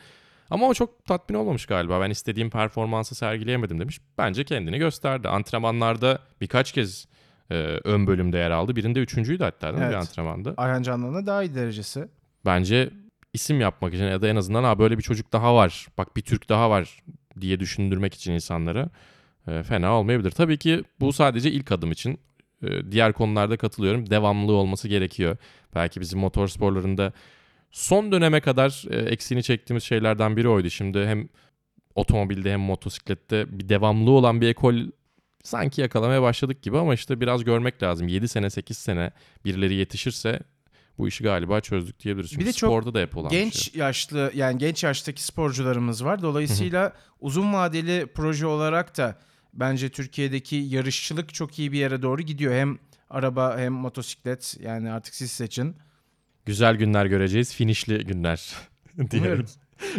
Ama 0.50 0.68
o 0.68 0.74
çok 0.74 1.06
tatmin 1.06 1.38
olmamış 1.38 1.66
galiba. 1.66 2.02
Ben 2.02 2.10
istediğim 2.10 2.50
performansı 2.50 3.16
sergileyemedim 3.16 3.80
demiş. 3.80 4.00
Bence 4.18 4.44
kendini 4.44 4.78
gösterdi. 4.78 5.28
Antrenmanlarda 5.28 6.20
birkaç 6.42 6.72
kez 6.72 7.08
e, 7.52 7.56
ön 7.84 8.08
bölümde 8.08 8.38
yer 8.38 8.52
aldı. 8.52 8.76
Birinde 8.76 9.00
üçüncüydü 9.00 9.44
hatta 9.44 9.68
değil 9.68 9.78
mi 9.78 9.84
Evet. 9.84 9.92
bir 9.92 9.98
antrenmanda. 9.98 10.54
Ayhan 10.58 10.82
Can'dan 10.84 11.16
da 11.16 11.26
daha 11.26 11.44
iyi 11.44 11.56
derecesi. 11.56 12.08
Bence 12.46 12.90
isim 13.34 13.62
yapmak 13.62 13.94
için 13.94 14.04
ya 14.06 14.22
da 14.22 14.28
en 14.28 14.36
azından 14.36 14.64
ha 14.64 14.80
böyle 14.80 14.98
bir 14.98 15.04
çocuk 15.04 15.34
daha 15.34 15.56
var. 15.56 15.88
Bak 15.98 16.18
bir 16.18 16.22
Türk 16.22 16.50
daha 16.50 16.70
var 16.70 17.04
diye 17.42 17.60
düşündürmek 17.60 18.14
için 18.14 18.32
insanlara 18.32 18.90
e, 19.48 19.64
fena 19.64 20.00
olmayabilir. 20.00 20.32
Tabii 20.32 20.58
ki 20.58 20.84
bu 21.00 21.14
sadece 21.14 21.52
ilk 21.52 21.72
adım 21.72 21.92
için. 21.92 22.20
E, 22.64 22.92
diğer 22.92 23.14
konularda 23.14 23.58
katılıyorum. 23.58 24.10
Devamlı 24.10 24.52
olması 24.52 24.88
gerekiyor. 24.88 25.38
Belki 25.76 26.02
bizim 26.02 26.20
motor 26.20 26.48
sporlarında 26.48 27.14
son 27.72 28.12
döneme 28.12 28.40
kadar 28.40 28.86
e, 28.90 28.98
eksiğini 28.98 29.44
çektiğimiz 29.44 29.84
şeylerden 29.84 30.38
biri 30.38 30.50
oydu. 30.50 30.70
Şimdi 30.70 31.06
hem 31.06 31.30
otomobilde 31.96 32.54
hem 32.54 32.60
motosiklette 32.60 33.60
bir 33.60 33.70
devamlı 33.70 34.12
olan 34.12 34.42
bir 34.42 34.48
ekol 34.48 34.76
sanki 35.44 35.82
yakalamaya 35.82 36.22
başladık 36.22 36.62
gibi 36.62 36.78
ama 36.78 36.94
işte 36.94 37.22
biraz 37.22 37.44
görmek 37.44 37.84
lazım. 37.84 38.08
7 38.08 38.28
sene 38.28 38.50
8 38.50 38.78
sene 38.78 39.12
birileri 39.46 39.74
yetişirse 39.74 40.40
bu 40.98 41.08
işi 41.08 41.24
galiba 41.24 41.62
çözdük 41.62 42.00
diyebiliriz. 42.00 42.32
Çünkü 42.32 42.42
Bir 42.42 42.48
de 42.50 42.54
sporda 42.54 42.94
da 42.94 43.00
hep 43.00 43.18
olan 43.18 43.32
bir 43.32 43.36
şey. 43.36 43.44
Genç 43.44 43.76
yaşlı 43.76 44.32
yani 44.36 44.58
genç 44.58 44.84
yaştaki 44.84 45.24
sporcularımız 45.24 46.06
var. 46.06 46.22
Dolayısıyla 46.22 46.94
uzun 47.20 47.54
vadeli 47.54 48.08
proje 48.16 48.46
olarak 48.46 48.98
da 48.98 49.18
bence 49.54 49.90
Türkiye'deki 49.90 50.56
yarışçılık 50.56 51.34
çok 51.34 51.60
iyi 51.60 51.72
bir 51.72 51.78
yere 51.80 52.02
doğru 52.02 52.22
gidiyor. 52.22 52.54
Hem 52.54 52.80
araba 53.10 53.58
hem 53.58 53.74
motosiklet 53.74 54.58
yani 54.60 54.92
artık 54.92 55.16
siz 55.16 55.32
seçin. 55.32 55.76
Güzel 56.46 56.76
günler 56.76 57.06
göreceğiz. 57.06 57.56
Finişli 57.56 58.06
günler 58.06 58.56
diyelim. 59.12 59.46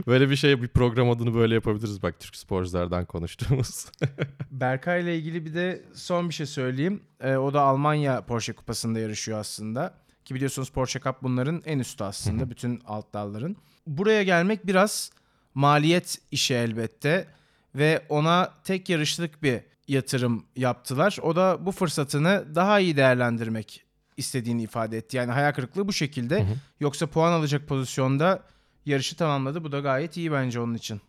Böyle 0.06 0.30
bir 0.30 0.36
şey 0.36 0.62
bir 0.62 0.68
program 0.68 1.10
adını 1.10 1.34
böyle 1.34 1.54
yapabiliriz. 1.54 2.02
Bak 2.02 2.20
Türk 2.20 2.36
sporculardan 2.36 3.04
konuştuğumuz. 3.04 3.86
Berkay 4.50 5.02
ile 5.02 5.16
ilgili 5.18 5.44
bir 5.44 5.54
de 5.54 5.82
son 5.94 6.28
bir 6.28 6.34
şey 6.34 6.46
söyleyeyim. 6.46 7.02
Ee, 7.20 7.36
o 7.36 7.54
da 7.54 7.60
Almanya 7.60 8.26
Porsche 8.26 8.52
Kupası'nda 8.52 8.98
yarışıyor 8.98 9.38
aslında. 9.38 9.94
Ki 10.32 10.34
biliyorsunuz 10.34 10.70
Porsche 10.70 11.00
Cup 11.00 11.16
bunların 11.22 11.62
en 11.66 11.78
üstü 11.78 12.04
aslında 12.04 12.50
bütün 12.50 12.80
alt 12.86 13.14
dalların. 13.14 13.56
Buraya 13.86 14.22
gelmek 14.22 14.66
biraz 14.66 15.10
maliyet 15.54 16.18
işi 16.30 16.54
elbette 16.54 17.26
ve 17.74 18.06
ona 18.08 18.50
tek 18.64 18.88
yarışlık 18.88 19.42
bir 19.42 19.60
yatırım 19.88 20.44
yaptılar. 20.56 21.18
O 21.22 21.36
da 21.36 21.66
bu 21.66 21.72
fırsatını 21.72 22.44
daha 22.54 22.80
iyi 22.80 22.96
değerlendirmek 22.96 23.84
istediğini 24.16 24.62
ifade 24.62 24.96
etti. 24.98 25.16
Yani 25.16 25.32
hayal 25.32 25.52
kırıklığı 25.52 25.88
bu 25.88 25.92
şekilde. 25.92 26.40
Hı 26.40 26.44
hı. 26.44 26.54
Yoksa 26.80 27.06
puan 27.06 27.32
alacak 27.32 27.68
pozisyonda 27.68 28.42
yarışı 28.86 29.16
tamamladı. 29.16 29.64
Bu 29.64 29.72
da 29.72 29.80
gayet 29.80 30.16
iyi 30.16 30.32
bence 30.32 30.60
onun 30.60 30.74
için. 30.74 31.00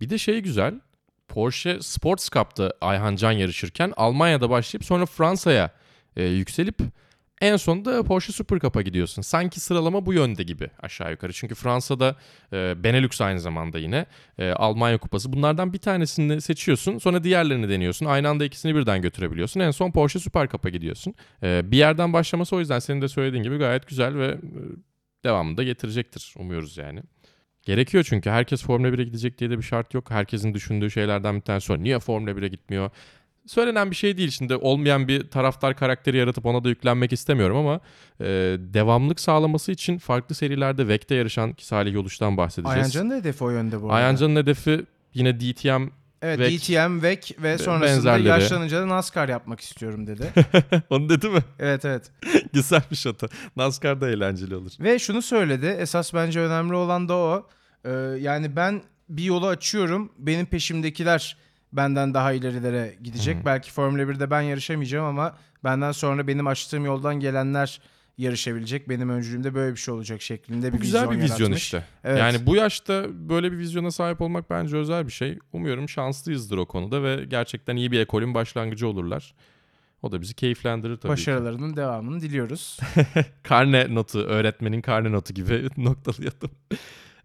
bir 0.00 0.10
de 0.10 0.18
şey 0.18 0.40
güzel. 0.40 0.80
Porsche 1.28 1.78
Sports 1.82 2.30
Cup'ta 2.30 2.72
Ayhan 2.80 3.16
Can 3.16 3.32
yarışırken 3.32 3.92
Almanya'da 3.96 4.50
başlayıp 4.50 4.84
sonra 4.84 5.06
Fransa'ya 5.06 5.70
e, 6.16 6.24
yükselip 6.24 6.78
en 7.40 7.56
sonunda 7.56 8.02
Porsche 8.02 8.32
Super 8.32 8.58
Cup'a 8.58 8.82
gidiyorsun. 8.82 9.22
Sanki 9.22 9.60
sıralama 9.60 10.06
bu 10.06 10.12
yönde 10.12 10.42
gibi 10.42 10.70
aşağı 10.82 11.10
yukarı. 11.10 11.32
Çünkü 11.32 11.54
Fransa'da 11.54 12.16
e, 12.52 12.84
Benelux 12.84 13.20
aynı 13.20 13.40
zamanda 13.40 13.78
yine 13.78 14.06
e, 14.38 14.50
Almanya 14.50 14.98
Kupası. 14.98 15.32
Bunlardan 15.32 15.72
bir 15.72 15.78
tanesini 15.78 16.40
seçiyorsun 16.40 16.98
sonra 16.98 17.24
diğerlerini 17.24 17.68
deniyorsun. 17.68 18.06
Aynı 18.06 18.28
anda 18.28 18.44
ikisini 18.44 18.74
birden 18.74 19.02
götürebiliyorsun. 19.02 19.60
En 19.60 19.70
son 19.70 19.90
Porsche 19.90 20.18
Super 20.18 20.48
Cup'a 20.48 20.68
gidiyorsun. 20.68 21.14
E, 21.42 21.70
bir 21.70 21.76
yerden 21.76 22.12
başlaması 22.12 22.56
o 22.56 22.60
yüzden 22.60 22.78
senin 22.78 23.02
de 23.02 23.08
söylediğin 23.08 23.42
gibi 23.42 23.56
gayet 23.58 23.86
güzel 23.86 24.14
ve 24.18 24.26
e, 24.26 24.38
devamını 25.24 25.56
da 25.56 25.62
getirecektir 25.62 26.34
umuyoruz 26.38 26.76
yani. 26.76 27.02
Gerekiyor 27.62 28.04
çünkü 28.08 28.30
herkes 28.30 28.62
Formula 28.62 28.88
1'e 28.88 29.04
gidecek 29.04 29.38
diye 29.38 29.50
de 29.50 29.58
bir 29.58 29.62
şart 29.62 29.94
yok. 29.94 30.10
Herkesin 30.10 30.54
düşündüğü 30.54 30.90
şeylerden 30.90 31.36
bir 31.36 31.40
tanesi 31.40 31.72
o. 31.72 31.78
Niye 31.78 31.98
Formula 31.98 32.30
1'e 32.30 32.48
gitmiyor? 32.48 32.90
Söylenen 33.50 33.90
bir 33.90 33.96
şey 33.96 34.16
değil 34.16 34.30
şimdi 34.30 34.56
olmayan 34.56 35.08
bir 35.08 35.30
taraftar 35.30 35.76
karakteri 35.76 36.16
yaratıp 36.16 36.46
ona 36.46 36.64
da 36.64 36.68
yüklenmek 36.68 37.12
istemiyorum 37.12 37.56
ama 37.56 37.80
e, 38.20 38.26
devamlık 38.58 39.20
sağlaması 39.20 39.72
için 39.72 39.98
farklı 39.98 40.34
serilerde 40.34 40.88
VEC'te 40.88 41.14
yarışan 41.14 41.52
ki 41.52 41.66
Salih 41.66 41.94
Yoluş'tan 41.94 42.36
bahsedeceğiz. 42.36 42.76
Ayhancan'ın 42.78 43.10
da 43.10 43.14
hedefi 43.14 43.44
o 43.44 43.50
yönde 43.50 43.82
bu 43.82 43.86
arada. 43.86 43.96
Ayhancan'ın 43.96 44.36
hedefi 44.36 44.86
yine 45.14 45.40
DTM 45.40 45.82
Evet 46.22 46.38
VEC. 46.38 46.58
DTM, 46.58 47.02
VEC 47.02 47.34
ve 47.42 47.58
sonrasında 47.58 47.96
benzerleri. 47.96 48.28
yaşlanınca 48.28 48.80
da 48.80 48.88
NASCAR 48.88 49.28
yapmak 49.28 49.60
istiyorum 49.60 50.06
dedi. 50.06 50.32
onu 50.90 51.08
dedi 51.08 51.28
mi? 51.28 51.40
evet 51.58 51.84
evet. 51.84 52.10
Güzelmiş 52.52 53.06
o 53.06 53.20
da. 53.20 53.28
NASCAR 53.56 54.00
da 54.00 54.08
eğlenceli 54.10 54.56
olur. 54.56 54.70
Ve 54.80 54.98
şunu 54.98 55.22
söyledi. 55.22 55.66
Esas 55.66 56.14
bence 56.14 56.40
önemli 56.40 56.74
olan 56.74 57.08
da 57.08 57.14
o. 57.14 57.48
Ee, 57.84 57.90
yani 58.20 58.56
ben 58.56 58.82
bir 59.08 59.24
yolu 59.24 59.46
açıyorum. 59.46 60.12
Benim 60.18 60.46
peşimdekiler 60.46 61.36
benden 61.72 62.14
daha 62.14 62.32
ilerilere 62.32 62.94
gidecek. 63.02 63.36
Hı. 63.40 63.44
Belki 63.44 63.72
Formula 63.72 64.02
1'de 64.02 64.30
ben 64.30 64.40
yarışamayacağım 64.40 65.06
ama 65.06 65.36
benden 65.64 65.92
sonra 65.92 66.26
benim 66.26 66.46
açtığım 66.46 66.84
yoldan 66.84 67.20
gelenler 67.20 67.80
yarışabilecek. 68.18 68.88
Benim 68.88 69.10
öncülüğümde 69.10 69.54
böyle 69.54 69.72
bir 69.72 69.80
şey 69.80 69.94
olacak 69.94 70.22
şeklinde 70.22 70.72
bir 70.72 70.78
Bu 70.78 70.82
güzel 70.82 71.00
vizyon 71.02 71.18
bir 71.18 71.22
vizyon 71.22 71.38
yaratmış. 71.38 71.62
işte. 71.62 71.84
Evet. 72.04 72.18
Yani 72.18 72.46
bu 72.46 72.56
yaşta 72.56 73.06
böyle 73.28 73.52
bir 73.52 73.58
vizyona 73.58 73.90
sahip 73.90 74.20
olmak 74.20 74.50
bence 74.50 74.76
özel 74.76 75.06
bir 75.06 75.12
şey. 75.12 75.38
Umuyorum 75.52 75.88
şanslıyızdır 75.88 76.58
o 76.58 76.66
konuda 76.66 77.02
ve 77.02 77.24
gerçekten 77.24 77.76
iyi 77.76 77.92
bir 77.92 78.00
ekolün 78.00 78.34
başlangıcı 78.34 78.88
olurlar. 78.88 79.34
O 80.02 80.12
da 80.12 80.20
bizi 80.20 80.34
keyiflendirir 80.34 80.96
tabii 80.96 81.02
ki. 81.02 81.08
Başarılarının 81.08 81.76
devamını 81.76 82.20
diliyoruz. 82.20 82.78
Karne 83.42 83.94
notu, 83.94 84.18
öğretmenin 84.18 84.80
karne 84.80 85.12
notu 85.12 85.34
gibi 85.34 85.68
noktalayalım. 85.76 86.50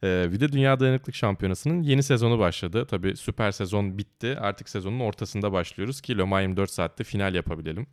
Ee, 0.06 0.52
Dünya 0.52 0.80
Dayanıklık 0.80 1.16
Şampiyonası'nın 1.16 1.84
yeni 1.84 2.04
sezonu 2.04 2.40
başladı. 2.40 2.86
Tabii 2.86 3.16
süper 3.16 3.52
sezon 3.52 3.98
bitti. 3.98 4.38
Artık 4.40 4.70
sezonun 4.70 5.00
ortasında 5.00 5.52
başlıyoruz 5.52 6.02
ki 6.02 6.18
Le 6.18 6.24
Mans 6.24 6.42
24 6.42 6.72
saatte 6.72 7.04
final 7.04 7.36
yapabilelim. 7.36 7.88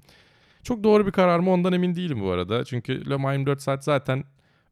Çok 0.63 0.85
doğru 0.85 1.07
bir 1.07 1.13
karar 1.13 1.39
mı 1.39 1.51
ondan 1.51 1.73
emin 1.73 1.95
değilim 1.95 2.21
bu 2.21 2.31
arada. 2.31 2.65
Çünkü 2.65 3.11
Le 3.11 3.17
Mans 3.17 3.33
24 3.35 3.63
saat 3.63 3.85
zaten 3.85 4.25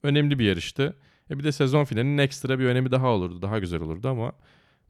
önemli 0.03 0.39
bir 0.39 0.45
yarıştı. 0.45 0.97
E 1.31 1.39
bir 1.39 1.45
de 1.45 1.53
sezon 1.53 1.85
finalinin 1.85 2.19
ekstra 2.19 2.59
bir 2.59 2.65
önemi 2.65 2.91
daha 2.91 3.09
olurdu. 3.09 3.43
Daha 3.43 3.59
güzel 3.59 3.81
olurdu 3.81 4.09
ama 4.09 4.33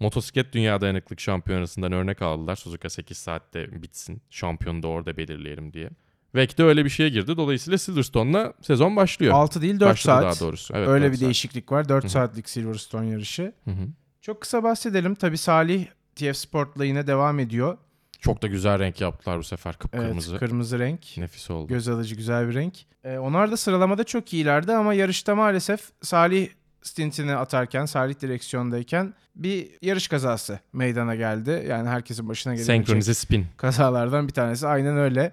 Motosiklet 0.01 0.53
Dünya 0.53 0.81
Dayanıklık 0.81 1.21
Şampiyonası'ndan 1.21 1.93
örnek 1.93 2.23
aldılar. 2.23 2.57
Suzuka 2.57 2.91
8 2.91 3.17
saatte 3.17 3.83
bitsin. 3.83 4.23
Şampiyonu 4.31 4.83
da 4.83 4.89
orada 4.89 5.17
belirleyelim 5.17 5.73
diye. 5.73 5.91
Vek 6.35 6.59
de 6.59 6.63
öyle 6.65 6.85
bir 6.85 6.91
şeye 6.91 7.09
girdi. 7.09 7.37
Dolayısıyla 7.37 7.79
Silverstone'la 7.79 8.53
sezon 8.63 8.97
başlıyor. 8.97 9.35
6 9.35 9.63
değil 9.63 9.81
4 9.81 9.91
Başladı 9.91 10.15
saat. 10.23 10.23
daha 10.41 10.47
doğrusu. 10.47 10.75
Evet, 10.77 10.89
Öyle 10.89 11.11
bir 11.11 11.17
saat. 11.17 11.21
değişiklik 11.25 11.73
var. 11.73 11.89
4 11.89 12.05
Hı 12.05 12.07
hı. 12.09 12.13
saatlik 12.13 12.49
Silverstone 12.51 13.07
yarışı. 13.09 13.53
Hı 13.65 13.71
hı. 13.71 13.87
Çok 14.21 14.41
kısa 14.41 14.63
bahsedelim. 14.63 15.15
Tabii 15.15 15.39
Salih 15.39 15.87
TF 16.17 16.37
Sport'la 16.37 16.85
yine 16.85 17.07
devam 17.07 17.39
ediyor. 17.39 17.79
Çok 18.21 18.43
da 18.43 18.47
güzel 18.47 18.79
renk 18.79 19.01
yaptılar 19.01 19.39
bu 19.39 19.45
sefer. 19.45 19.71
Evet, 19.71 19.79
Kıpkırmızı. 19.81 20.39
kırmızı 20.39 20.79
renk. 20.79 21.17
Nefis 21.19 21.51
oldu. 21.51 21.69
Göz 21.69 21.89
alıcı 21.89 22.15
güzel 22.15 22.49
bir 22.49 22.55
renk. 22.55 22.75
Ee, 23.05 23.19
onlar 23.19 23.51
da 23.53 23.57
sıralamada 23.57 24.05
çok 24.05 24.33
iyilerdi 24.33 24.73
ama 24.73 24.95
yarışta 24.95 25.35
maalesef 25.35 25.81
Salih 26.03 26.49
stintini 26.83 27.37
atarken, 27.37 27.85
Salih 27.87 28.21
direksiyondayken 28.21 29.15
bir 29.37 29.69
yarış 29.83 30.09
kazası 30.09 30.59
meydana 30.73 31.15
geldi. 31.15 31.67
Yani 31.69 31.89
herkesin 31.89 32.29
başına 32.29 32.53
gelebilecek 32.55 32.77
Senkronize 32.77 33.15
spin. 33.15 33.47
kazalardan 33.57 34.29
bir 34.29 34.33
tanesi. 34.33 34.67
Aynen 34.67 34.97
öyle. 34.97 35.33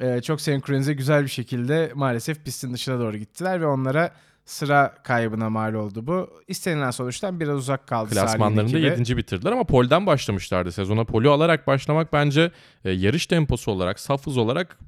Ee, 0.00 0.20
çok 0.22 0.40
senkronize 0.40 0.92
güzel 0.92 1.22
bir 1.22 1.28
şekilde 1.28 1.92
maalesef 1.94 2.44
pistin 2.44 2.74
dışına 2.74 2.98
doğru 3.00 3.16
gittiler 3.16 3.60
ve 3.60 3.66
onlara 3.66 4.10
sıra 4.44 4.94
kaybına 5.04 5.50
mal 5.50 5.74
oldu 5.74 6.06
bu. 6.06 6.30
İstenilen 6.48 6.90
sonuçtan 6.90 7.40
biraz 7.40 7.58
uzak 7.58 7.86
kaldı 7.86 8.14
Klasmanlarında 8.14 8.70
Salih'in 8.70 8.86
ekibi. 8.86 9.00
7. 9.00 9.16
bitirdiler 9.16 9.52
ama 9.52 9.64
polden 9.64 10.06
başlamışlardı. 10.06 10.72
Sezona 10.72 11.04
poli 11.04 11.28
alarak 11.28 11.66
başlamak 11.66 12.12
bence 12.12 12.50
e, 12.84 12.90
yarış 12.90 13.26
temposu 13.26 13.70
olarak, 13.70 14.00
saf 14.00 14.26
hız 14.26 14.36
olarak 14.36 14.78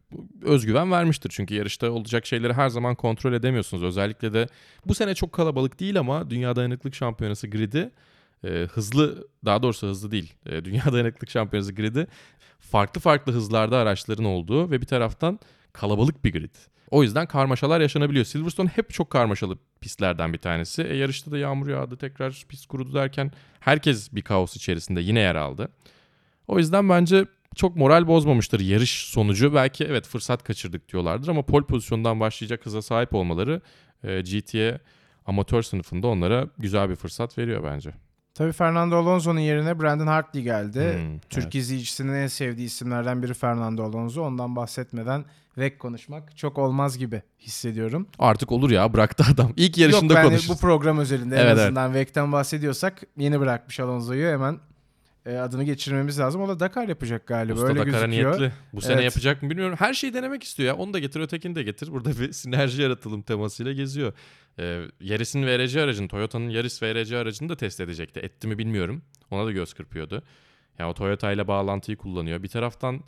özgüven 0.42 0.90
vermiştir. 0.92 1.30
Çünkü 1.30 1.54
yarışta 1.54 1.90
olacak 1.90 2.26
şeyleri 2.26 2.52
her 2.52 2.68
zaman 2.68 2.94
kontrol 2.94 3.32
edemiyorsunuz. 3.32 3.82
Özellikle 3.82 4.32
de 4.32 4.48
bu 4.86 4.94
sene 4.94 5.14
çok 5.14 5.32
kalabalık 5.32 5.80
değil 5.80 5.98
ama 5.98 6.30
Dünya 6.30 6.56
Dayanıklık 6.56 6.94
Şampiyonası 6.94 7.46
gridi 7.46 7.90
e, 8.44 8.48
hızlı, 8.48 9.28
daha 9.44 9.62
doğrusu 9.62 9.86
hızlı 9.86 10.10
değil. 10.10 10.34
E, 10.46 10.64
Dünya 10.64 10.84
Dayanıklık 10.92 11.30
Şampiyonası 11.30 11.74
gridi 11.74 12.06
farklı 12.58 13.00
farklı 13.00 13.32
hızlarda 13.32 13.78
araçların 13.78 14.24
olduğu 14.24 14.70
ve 14.70 14.80
bir 14.80 14.86
taraftan 14.86 15.38
kalabalık 15.72 16.24
bir 16.24 16.32
grid. 16.32 16.54
O 16.90 17.02
yüzden 17.02 17.26
karmaşalar 17.26 17.80
yaşanabiliyor. 17.80 18.24
Silverstone 18.24 18.68
hep 18.68 18.90
çok 18.90 19.10
karmaşalı 19.10 19.58
pistlerden 19.80 20.32
bir 20.32 20.38
tanesi. 20.38 20.82
E, 20.82 20.96
yarışta 20.96 21.30
da 21.30 21.38
yağmur 21.38 21.68
yağdı, 21.68 21.96
tekrar 21.96 22.44
pist 22.48 22.66
kurudu 22.66 22.94
derken 22.94 23.32
herkes 23.60 24.14
bir 24.14 24.22
kaos 24.22 24.56
içerisinde 24.56 25.00
yine 25.00 25.20
yer 25.20 25.34
aldı. 25.34 25.68
O 26.48 26.58
yüzden 26.58 26.88
bence 26.88 27.26
çok 27.56 27.76
moral 27.76 28.06
bozmamıştır 28.06 28.60
yarış 28.60 29.04
sonucu. 29.04 29.54
Belki 29.54 29.84
evet 29.84 30.06
fırsat 30.06 30.44
kaçırdık 30.44 30.92
diyorlardır 30.92 31.28
ama 31.28 31.42
pol 31.42 31.62
pozisyondan 31.62 32.20
başlayacak 32.20 32.66
hıza 32.66 32.82
sahip 32.82 33.14
olmaları 33.14 33.60
e, 34.04 34.20
GT'ye 34.20 34.80
amatör 35.26 35.62
sınıfında 35.62 36.06
onlara 36.06 36.48
güzel 36.58 36.90
bir 36.90 36.96
fırsat 36.96 37.38
veriyor 37.38 37.64
bence. 37.64 38.05
Tabii 38.36 38.52
Fernando 38.52 38.96
Alonso'nun 38.96 39.40
yerine 39.40 39.80
Brandon 39.80 40.06
Hartley 40.06 40.42
geldi. 40.42 40.94
Hmm, 40.94 41.18
Türk 41.30 41.44
evet. 41.44 41.54
izleyicisinin 41.54 42.12
en 42.12 42.26
sevdiği 42.26 42.66
isimlerden 42.66 43.22
biri 43.22 43.34
Fernando 43.34 43.84
Alonso. 43.84 44.22
Ondan 44.22 44.56
bahsetmeden 44.56 45.24
VEC 45.58 45.78
konuşmak 45.78 46.36
çok 46.36 46.58
olmaz 46.58 46.98
gibi 46.98 47.22
hissediyorum. 47.40 48.06
Artık 48.18 48.52
olur 48.52 48.70
ya 48.70 48.92
bıraktı 48.92 49.24
adam. 49.32 49.52
İlk 49.56 49.78
yarışında 49.78 50.12
Yok 50.12 50.22
ben 50.22 50.28
konuşuruz. 50.28 50.56
bu 50.56 50.60
program 50.60 50.98
özelinde 50.98 51.36
en 51.36 51.46
Evet, 51.46 51.58
azından 51.58 51.94
VEC'ten 51.94 52.32
bahsediyorsak 52.32 53.02
yeni 53.16 53.40
bırakmış 53.40 53.80
Alonso'yu 53.80 54.28
hemen 54.28 54.58
e, 55.26 55.36
adını 55.36 55.64
geçirmemiz 55.64 56.18
lazım. 56.18 56.42
O 56.42 56.48
da 56.48 56.60
Dakar 56.60 56.88
yapacak 56.88 57.26
galiba. 57.26 57.54
Usta 57.54 57.66
Öyle 57.66 57.78
Dakar'a 57.78 58.06
gözüküyor. 58.06 58.38
niyetli. 58.40 58.52
Bu 58.72 58.80
sene 58.80 58.92
Evet. 58.94 59.04
yapacak 59.04 59.42
mı 59.42 59.50
bilmiyorum. 59.50 59.76
Her 59.78 59.94
şeyi 59.94 60.14
denemek 60.14 60.42
istiyor 60.42 60.66
ya. 60.66 60.76
Onu 60.76 60.92
da 60.94 60.98
getir 60.98 61.20
ötekini 61.20 61.54
de 61.54 61.62
getir. 61.62 61.92
Burada 61.92 62.10
bir 62.10 62.32
sinerji 62.32 62.82
yaratalım 62.82 63.22
temasıyla 63.22 63.72
geziyor. 63.72 64.12
Ee, 64.58 64.82
Yaris'in 65.00 65.42
VRC 65.42 65.82
aracını, 65.82 66.08
Toyota'nın 66.08 66.48
Yaris 66.48 66.82
VRC 66.82 67.18
aracını 67.18 67.48
da 67.48 67.56
test 67.56 67.80
edecekti. 67.80 68.20
Etti 68.20 68.46
mi 68.48 68.58
bilmiyorum. 68.58 69.02
Ona 69.30 69.46
da 69.46 69.52
göz 69.52 69.74
kırpıyordu. 69.74 70.22
Yani 70.78 70.90
o 70.90 70.94
Toyota 70.94 71.32
ile 71.32 71.48
bağlantıyı 71.48 71.96
kullanıyor. 71.96 72.42
Bir 72.42 72.48
taraftan 72.48 73.00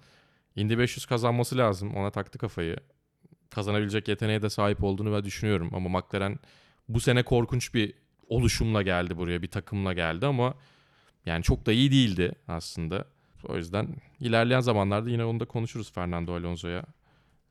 Indy 0.56 0.78
500 0.78 1.06
kazanması 1.06 1.58
lazım. 1.58 1.94
Ona 1.94 2.10
taktı 2.10 2.38
kafayı. 2.38 2.76
Kazanabilecek 3.50 4.08
yeteneğe 4.08 4.42
de 4.42 4.50
sahip 4.50 4.84
olduğunu 4.84 5.12
ben 5.12 5.24
düşünüyorum. 5.24 5.70
Ama 5.74 5.88
McLaren 5.88 6.38
bu 6.88 7.00
sene 7.00 7.22
korkunç 7.22 7.74
bir 7.74 7.94
oluşumla 8.28 8.82
geldi 8.82 9.16
buraya. 9.16 9.42
Bir 9.42 9.50
takımla 9.50 9.92
geldi 9.92 10.26
ama 10.26 10.54
yani 11.26 11.42
çok 11.42 11.66
da 11.66 11.72
iyi 11.72 11.90
değildi 11.90 12.32
aslında. 12.48 13.04
O 13.44 13.56
yüzden 13.56 13.96
ilerleyen 14.20 14.60
zamanlarda 14.60 15.10
yine 15.10 15.24
onu 15.24 15.40
da 15.40 15.44
konuşuruz 15.44 15.92
Fernando 15.92 16.34
Alonso'ya. 16.34 16.84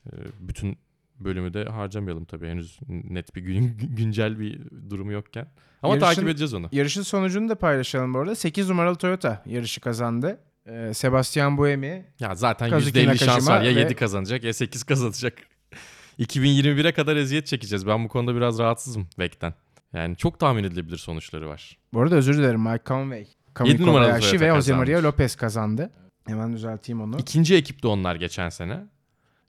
Ee, 0.06 0.12
bütün 0.40 0.78
bölümü 1.20 1.54
de 1.54 1.64
harcamayalım 1.66 2.26
tabii 2.26 2.48
henüz 2.48 2.80
net 2.90 3.36
bir 3.36 3.42
gün, 3.42 3.78
güncel 3.98 4.40
bir 4.40 4.60
durumu 4.90 5.12
yokken. 5.12 5.48
Ama 5.84 5.94
Yarışın- 5.94 6.00
takip 6.16 6.28
edeceğiz 6.30 6.54
onu. 6.54 6.70
Yarışın 6.72 7.02
sonucunu 7.02 7.50
da 7.50 7.56
paylaşalım 7.56 8.14
bu 8.14 8.20
arada. 8.20 8.36
8 8.36 8.70
numaralı 8.70 8.96
Toyota 8.96 9.44
yarışı 9.46 9.82
kazandı. 9.82 10.40
Ee, 10.66 10.94
Sebastian 10.94 11.58
Buemi 11.58 12.06
Ya 12.20 12.36
zaten 12.36 12.70
Kazuki 12.70 13.00
%50 13.00 13.18
şans 13.18 13.50
var. 13.50 13.62
Ya 13.62 13.76
ve- 13.76 13.80
7 13.80 13.96
kazanacak 13.96 14.44
ya 14.44 14.54
8 14.54 14.84
kazanacak. 14.84 15.34
2021'e 16.20 16.92
kadar 16.92 17.16
eziyet 17.16 17.48
çekeceğiz. 17.48 17.88
Ben 17.88 18.04
bu 18.04 18.08
konuda 18.08 18.36
biraz 18.36 18.60
rahatsızım 18.60 19.08
Vek'ten. 19.20 19.54
Yani 19.94 20.16
çok 20.16 20.40
tahmin 20.40 20.64
edilebilir 20.64 20.98
sonuçları 20.98 21.50
var. 21.50 21.78
Bu 21.94 22.02
arada 22.02 22.16
özür 22.16 22.38
dilerim 22.38 22.62
Mike 22.62 22.84
Conway. 22.86 23.28
Kamui 23.54 23.72
Yedi 23.72 23.82
numaralı 23.82 24.06
Kobayashi 24.08 24.40
ve 24.42 24.48
Jose. 24.56 24.74
Maria 24.74 25.04
Lopez 25.04 25.36
kazandı. 25.36 25.92
Hemen 26.28 26.54
düzelteyim 26.54 27.02
onu. 27.02 27.18
İkinci 27.20 27.56
ekipti 27.56 27.88
onlar 27.88 28.16
geçen 28.16 28.50
sene. 28.50 28.80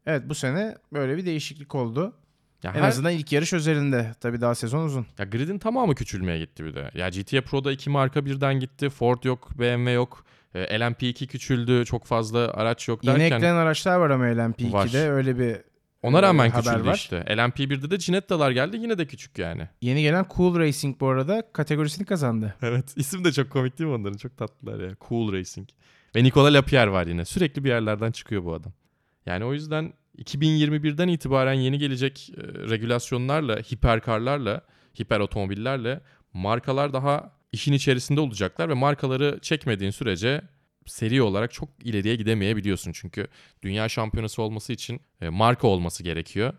Evet 0.09 0.23
bu 0.29 0.35
sene 0.35 0.77
böyle 0.92 1.16
bir 1.16 1.27
değişiklik 1.27 1.75
oldu. 1.75 2.12
Ya 2.62 2.71
En 2.77 2.81
her- 2.83 2.88
azından 2.88 3.12
ilk 3.12 3.33
yarış 3.33 3.53
özelinde. 3.53 4.14
Tabii 4.21 4.40
daha 4.40 4.55
sezon 4.55 4.85
uzun. 4.85 5.07
Ya 5.18 5.25
gridin 5.25 5.59
tamamı 5.59 5.94
küçülmeye 5.94 6.38
gitti 6.38 6.64
bir 6.64 6.75
de. 6.75 6.90
Ya 6.94 7.09
GT 7.09 7.40
Pro'da 7.40 7.73
iki 7.73 7.90
marka 7.90 8.25
birden 8.27 8.61
gitti. 8.61 8.90
Ford 8.90 9.23
yok, 9.25 9.51
BMW 9.59 9.90
yok. 9.90 10.25
E, 10.55 10.61
LMP2 10.81 11.27
küçüldü. 11.27 11.85
Çok 11.85 12.05
fazla 12.05 12.38
araç 12.38 12.88
yok 12.88 13.07
derken 13.07 13.25
eklenen 13.25 13.55
araçlar 13.55 13.97
var 13.97 14.11
ama 14.11 14.25
LMP2'de 14.25 14.73
Var. 14.73 15.11
öyle 15.16 15.38
bir 15.38 15.57
ona 16.03 16.23
rağmen 16.23 16.47
e, 16.47 16.49
haber 16.51 16.64
küçüldü 16.73 16.87
var. 16.88 16.94
işte. 16.94 17.16
LMP1'de 17.29 17.90
de 17.90 17.97
Ginetta'lar 17.97 18.51
geldi 18.51 18.77
yine 18.77 18.99
de 18.99 19.07
küçük 19.07 19.38
yani. 19.38 19.68
Yeni 19.83 20.03
gelen 20.03 20.27
Cool 20.37 20.59
Racing 20.59 21.01
bu 21.01 21.09
arada 21.09 21.42
kategorisini 21.53 22.07
kazandı. 22.07 22.55
Evet. 22.62 22.92
isim 22.97 23.25
de 23.25 23.33
çok 23.33 23.51
komik 23.51 23.79
değil 23.79 23.90
mi 23.90 23.97
onların? 23.97 24.16
Çok 24.16 24.37
tatlılar 24.37 24.81
ya. 24.88 24.90
Cool 25.09 25.33
Racing. 25.33 25.68
Ve 26.16 26.25
Nicola 26.25 26.53
Lapierre 26.55 26.90
var 26.90 27.07
yine. 27.07 27.25
Sürekli 27.25 27.64
bir 27.64 27.68
yerlerden 27.68 28.11
çıkıyor 28.12 28.44
bu 28.44 28.55
adam. 28.55 28.73
Yani 29.28 29.44
o 29.44 29.52
yüzden 29.52 29.92
2021'den 30.18 31.08
itibaren 31.08 31.52
yeni 31.52 31.78
gelecek 31.78 32.30
e, 32.30 32.42
regülasyonlarla, 32.70 33.56
hiperkarlarla, 33.56 34.60
hiper 35.00 35.20
otomobillerle 35.20 36.00
markalar 36.32 36.92
daha 36.92 37.32
işin 37.52 37.72
içerisinde 37.72 38.20
olacaklar 38.20 38.68
ve 38.68 38.74
markaları 38.74 39.38
çekmediğin 39.42 39.90
sürece 39.90 40.42
seri 40.86 41.22
olarak 41.22 41.52
çok 41.52 41.68
ileriye 41.84 42.16
gidemeyebiliyorsun. 42.16 42.92
Çünkü 42.92 43.28
dünya 43.62 43.88
şampiyonası 43.88 44.42
olması 44.42 44.72
için 44.72 45.00
e, 45.20 45.28
marka 45.28 45.68
olması 45.68 46.02
gerekiyor. 46.02 46.52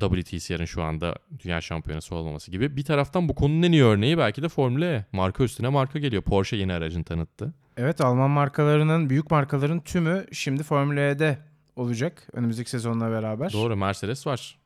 WTCR'ın 0.00 0.64
şu 0.64 0.82
anda 0.82 1.14
dünya 1.44 1.60
şampiyonası 1.60 2.14
olmaması 2.14 2.50
gibi. 2.50 2.76
Bir 2.76 2.84
taraftan 2.84 3.28
bu 3.28 3.34
konunun 3.34 3.62
en 3.62 3.72
iyi 3.72 3.84
örneği 3.84 4.18
belki 4.18 4.42
de 4.42 4.48
Formula 4.48 4.84
E. 4.84 5.04
Marka 5.12 5.44
üstüne 5.44 5.68
marka 5.68 5.98
geliyor. 5.98 6.22
Porsche 6.22 6.56
yeni 6.56 6.72
aracını 6.72 7.04
tanıttı. 7.04 7.54
Evet 7.76 8.00
Alman 8.00 8.30
markalarının, 8.30 9.10
büyük 9.10 9.30
markaların 9.30 9.80
tümü 9.80 10.26
şimdi 10.32 10.62
Formula 10.62 11.00
E'de 11.00 11.38
olacak 11.78 12.28
önümüzdeki 12.32 12.70
sezonla 12.70 13.10
beraber. 13.10 13.52
Doğru 13.52 13.76
Mercedes 13.76 14.26
var. 14.26 14.58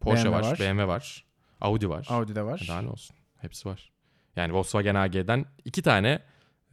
Porsche 0.00 0.24
BMW 0.24 0.36
var, 0.36 0.50
var. 0.52 0.58
BMW 0.58 0.86
var. 0.86 1.24
Audi 1.60 1.88
var. 1.88 2.06
Audi 2.10 2.34
de 2.34 2.42
var. 2.42 2.64
Daha 2.68 2.82
ne 2.82 2.88
olsun. 2.88 3.16
Hepsi 3.38 3.68
var. 3.68 3.92
Yani 4.36 4.52
Volkswagen 4.52 4.94
AG'den 4.94 5.44
iki 5.64 5.82
tane 5.82 6.22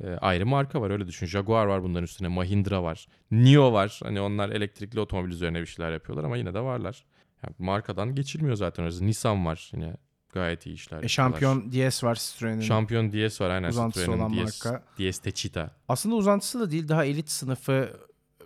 e, 0.03 0.07
ayrı 0.13 0.45
marka 0.45 0.81
var 0.81 0.89
öyle 0.89 1.07
düşün. 1.07 1.25
Jaguar 1.25 1.65
var 1.65 1.83
bunların 1.83 2.03
üstüne. 2.03 2.27
Mahindra 2.27 2.83
var. 2.83 3.07
NIO 3.31 3.73
var. 3.73 3.99
Hani 4.03 4.21
onlar 4.21 4.49
elektrikli 4.49 4.99
otomobil 4.99 5.31
üzerine 5.31 5.61
bir 5.61 5.65
şeyler 5.65 5.91
yapıyorlar 5.91 6.23
ama 6.23 6.37
yine 6.37 6.53
de 6.53 6.59
varlar. 6.59 7.05
Yani 7.43 7.55
markadan 7.59 8.15
geçilmiyor 8.15 8.55
zaten. 8.55 8.83
Orası. 8.83 9.05
Nissan 9.05 9.45
var 9.45 9.71
yine. 9.73 9.97
Gayet 10.33 10.65
iyi 10.65 10.73
işler 10.75 11.03
E, 11.03 11.07
şampiyon 11.07 11.71
DS 11.71 12.03
var 12.03 12.15
Citroen'in. 12.15 12.61
Şampiyon 12.61 13.11
DS 13.11 13.41
var 13.41 13.49
aynen. 13.49 13.69
Uzantısı 13.69 14.05
Citroen'in 14.05 14.21
olan 14.21 14.47
DS, 14.47 14.65
marka. 14.65 14.83
DS 14.99 15.19
Techita. 15.19 15.71
Aslında 15.87 16.15
uzantısı 16.15 16.59
da 16.59 16.71
değil 16.71 16.87
daha 16.87 17.05
elit 17.05 17.29
sınıfı 17.29 17.99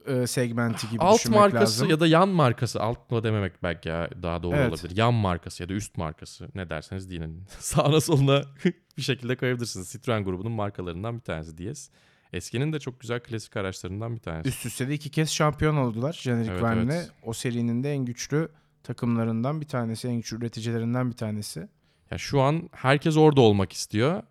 e, 0.08 0.28
segmenti 0.28 0.90
gibi 0.90 1.02
Alt 1.02 1.20
düşünmek 1.20 1.40
markası 1.40 1.62
lazım. 1.62 1.90
ya 1.90 2.00
da 2.00 2.08
yan 2.08 2.30
markası. 2.30 2.82
Alt 2.82 3.12
mı 3.12 3.24
dememek 3.24 3.64
belki 3.64 3.90
ya 3.90 4.10
daha 4.22 4.44
doğru 4.44 4.56
Evet. 4.56 4.70
olabilir. 4.70 4.98
Yan 4.98 5.14
markası 5.14 5.64
ya 5.64 5.70
da 5.70 5.74
üst 5.74 5.98
markası. 5.98 6.50
Ne 6.56 6.70
derseniz 6.70 7.10
deyin. 7.10 7.44
Sağına 7.60 8.02
soluna 8.02 8.42
bir 8.98 9.02
şekilde 9.02 9.36
koyabilirsiniz. 9.36 9.90
Citroen 9.92 10.24
grubunun 10.24 10.52
markalarından 10.52 11.16
bir 11.16 11.22
tanesi 11.22 11.58
DS. 11.58 11.90
Eskinin 12.34 12.74
de 12.74 12.80
çok 12.80 13.00
güzel 13.00 13.20
klasik 13.20 13.58
araçlarından 13.58 14.16
bir 14.16 14.20
tanesi. 14.20 14.50
Üst 14.50 14.66
üste 14.66 14.88
de 14.90 14.94
iki 14.94 15.12
kez 15.12 15.30
şampiyon 15.32 15.76
oldular 15.76 16.14
jenerik 16.22 16.50
Evet, 16.50 16.64
Verne'le. 16.64 16.94
evet. 16.96 17.12
O 17.24 17.34
serinin 17.34 17.84
de 17.84 17.92
en 17.94 18.06
güçlü 18.06 18.50
takımlarından 18.84 19.62
bir 19.62 19.66
tanesi, 19.68 20.08
en 20.08 20.16
güçlü 20.16 20.38
üreticilerinden 20.38 21.12
bir 21.12 21.16
tanesi. 21.18 21.68
Ya 22.12 22.18
şu 22.18 22.42
an 22.42 22.70
herkes 22.72 23.18
orada 23.18 23.42
olmak 23.42 23.74
istiyor. 23.74 24.24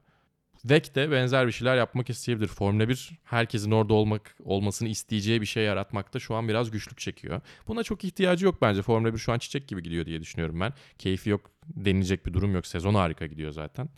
VEC 0.64 0.94
de 0.94 1.11
benzer 1.11 1.46
bir 1.46 1.53
şeyler 1.53 1.77
yapmak 1.77 2.11
isteyebilir. 2.11 2.48
Formula 2.48 2.88
1 2.88 3.11
herkesin 3.25 3.70
orada 3.70 3.94
olmak 3.94 4.37
olmasını 4.44 4.88
isteyeceği 4.88 5.40
bir 5.40 5.46
şey 5.46 5.64
yaratmakta 5.64 6.18
şu 6.18 6.35
an 6.35 6.48
biraz 6.48 6.70
güçlük 6.70 6.98
çekiyor. 6.98 7.40
Buna 7.68 7.83
çok 7.83 8.05
ihtiyacı 8.05 8.44
yok 8.44 8.62
bence. 8.62 8.83
Formula 8.83 9.14
1 9.14 9.18
şu 9.18 9.33
an 9.33 9.38
çiçek 9.38 9.68
gibi 9.68 9.83
gidiyor 9.83 10.07
diye 10.07 10.20
düşünüyorum 10.20 10.61
ben. 10.61 10.72
Keyfi 10.98 11.31
yok 11.31 11.51
denilecek 11.66 12.27
bir 12.27 12.33
durum 12.33 12.55
yok. 12.55 12.66
Sezon 12.66 12.94
harika 12.94 13.27
gidiyor 13.27 13.53
zaten. 13.53 13.88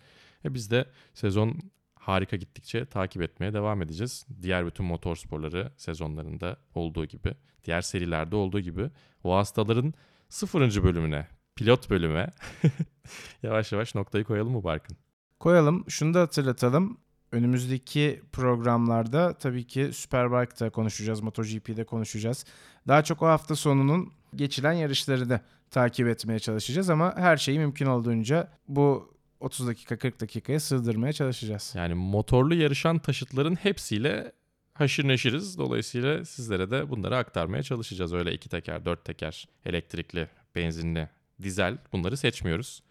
E 0.45 0.55
biz 0.55 0.71
de 0.71 0.87
sezon 1.15 1.59
harika 1.95 2.37
gittikçe 2.37 2.87
takip 2.87 3.23
etmeye 3.23 3.53
devam 3.55 3.83
edeceğiz. 3.83 4.27
Diğer 4.43 4.67
bütün 4.67 4.87
motor 4.87 5.17
sporları 5.17 5.73
sezonlarında 5.77 6.57
olduğu 6.75 7.07
gibi, 7.07 7.35
diğer 7.65 7.81
serilerde 7.81 8.37
olduğu 8.37 8.61
gibi 8.61 8.91
o 9.25 9.37
hastaların 9.37 9.95
sıfırıncı 10.29 10.85
bölümüne, 10.85 11.29
pilot 11.57 11.91
bölüme 11.91 12.31
yavaş 13.43 13.73
yavaş 13.73 13.95
noktayı 13.95 14.25
koyalım 14.25 14.53
mı 14.53 14.65
Barkın? 14.65 14.97
Koyalım. 15.45 15.85
Şunu 15.89 16.15
da 16.15 16.21
hatırlatalım. 16.21 16.99
Önümüzdeki 17.33 18.23
programlarda 18.33 19.33
tabii 19.39 19.67
ki 19.67 19.91
Superbike'da 19.93 20.71
konuşacağız, 20.71 21.21
MotoGP'de 21.21 21.85
konuşacağız. 21.85 22.45
Daha 22.89 23.05
çok 23.05 23.23
o 23.23 23.27
hafta 23.27 23.57
sonunun 23.57 24.13
geçilen 24.37 24.73
yarışları 24.73 25.31
da 25.31 25.41
takip 25.71 26.09
etmeye 26.09 26.39
çalışacağız 26.39 26.91
ama 26.91 27.17
her 27.17 27.37
şeyi 27.37 27.59
mümkün 27.59 27.87
olduğunca 27.87 28.49
bu 28.69 29.15
30 29.41 29.69
dakika 29.69 29.99
40 29.99 30.21
dakikaya 30.21 30.61
sığdırmaya 30.61 31.13
çalışacağız. 31.13 31.73
Yani 31.77 31.95
motorlu 31.95 32.55
yarışan 32.55 32.99
taşıtların 32.99 33.55
hepsiyle 33.55 34.33
haşır 34.75 35.09
neşiriz. 35.09 35.59
Dolayısıyla 35.59 36.25
sizlere 36.25 36.71
de 36.71 36.91
bunları 36.91 37.17
aktarmaya 37.17 37.63
çalışacağız. 37.63 38.13
Öyle 38.13 38.33
iki 38.33 38.49
teker, 38.49 38.85
dört 38.85 39.05
teker, 39.05 39.49
elektrikli, 39.65 40.29
benzinli, 40.55 41.09
dizel 41.43 41.79
bunları 41.93 42.17
seçmiyoruz. 42.17 42.83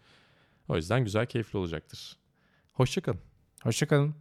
O 0.68 0.76
yüzden 0.76 1.04
güzel, 1.04 1.26
keyifli 1.26 1.58
olacaktır. 1.58 2.23
Hoşçakalın. 2.74 3.20
Hoşçakalın. 3.62 4.14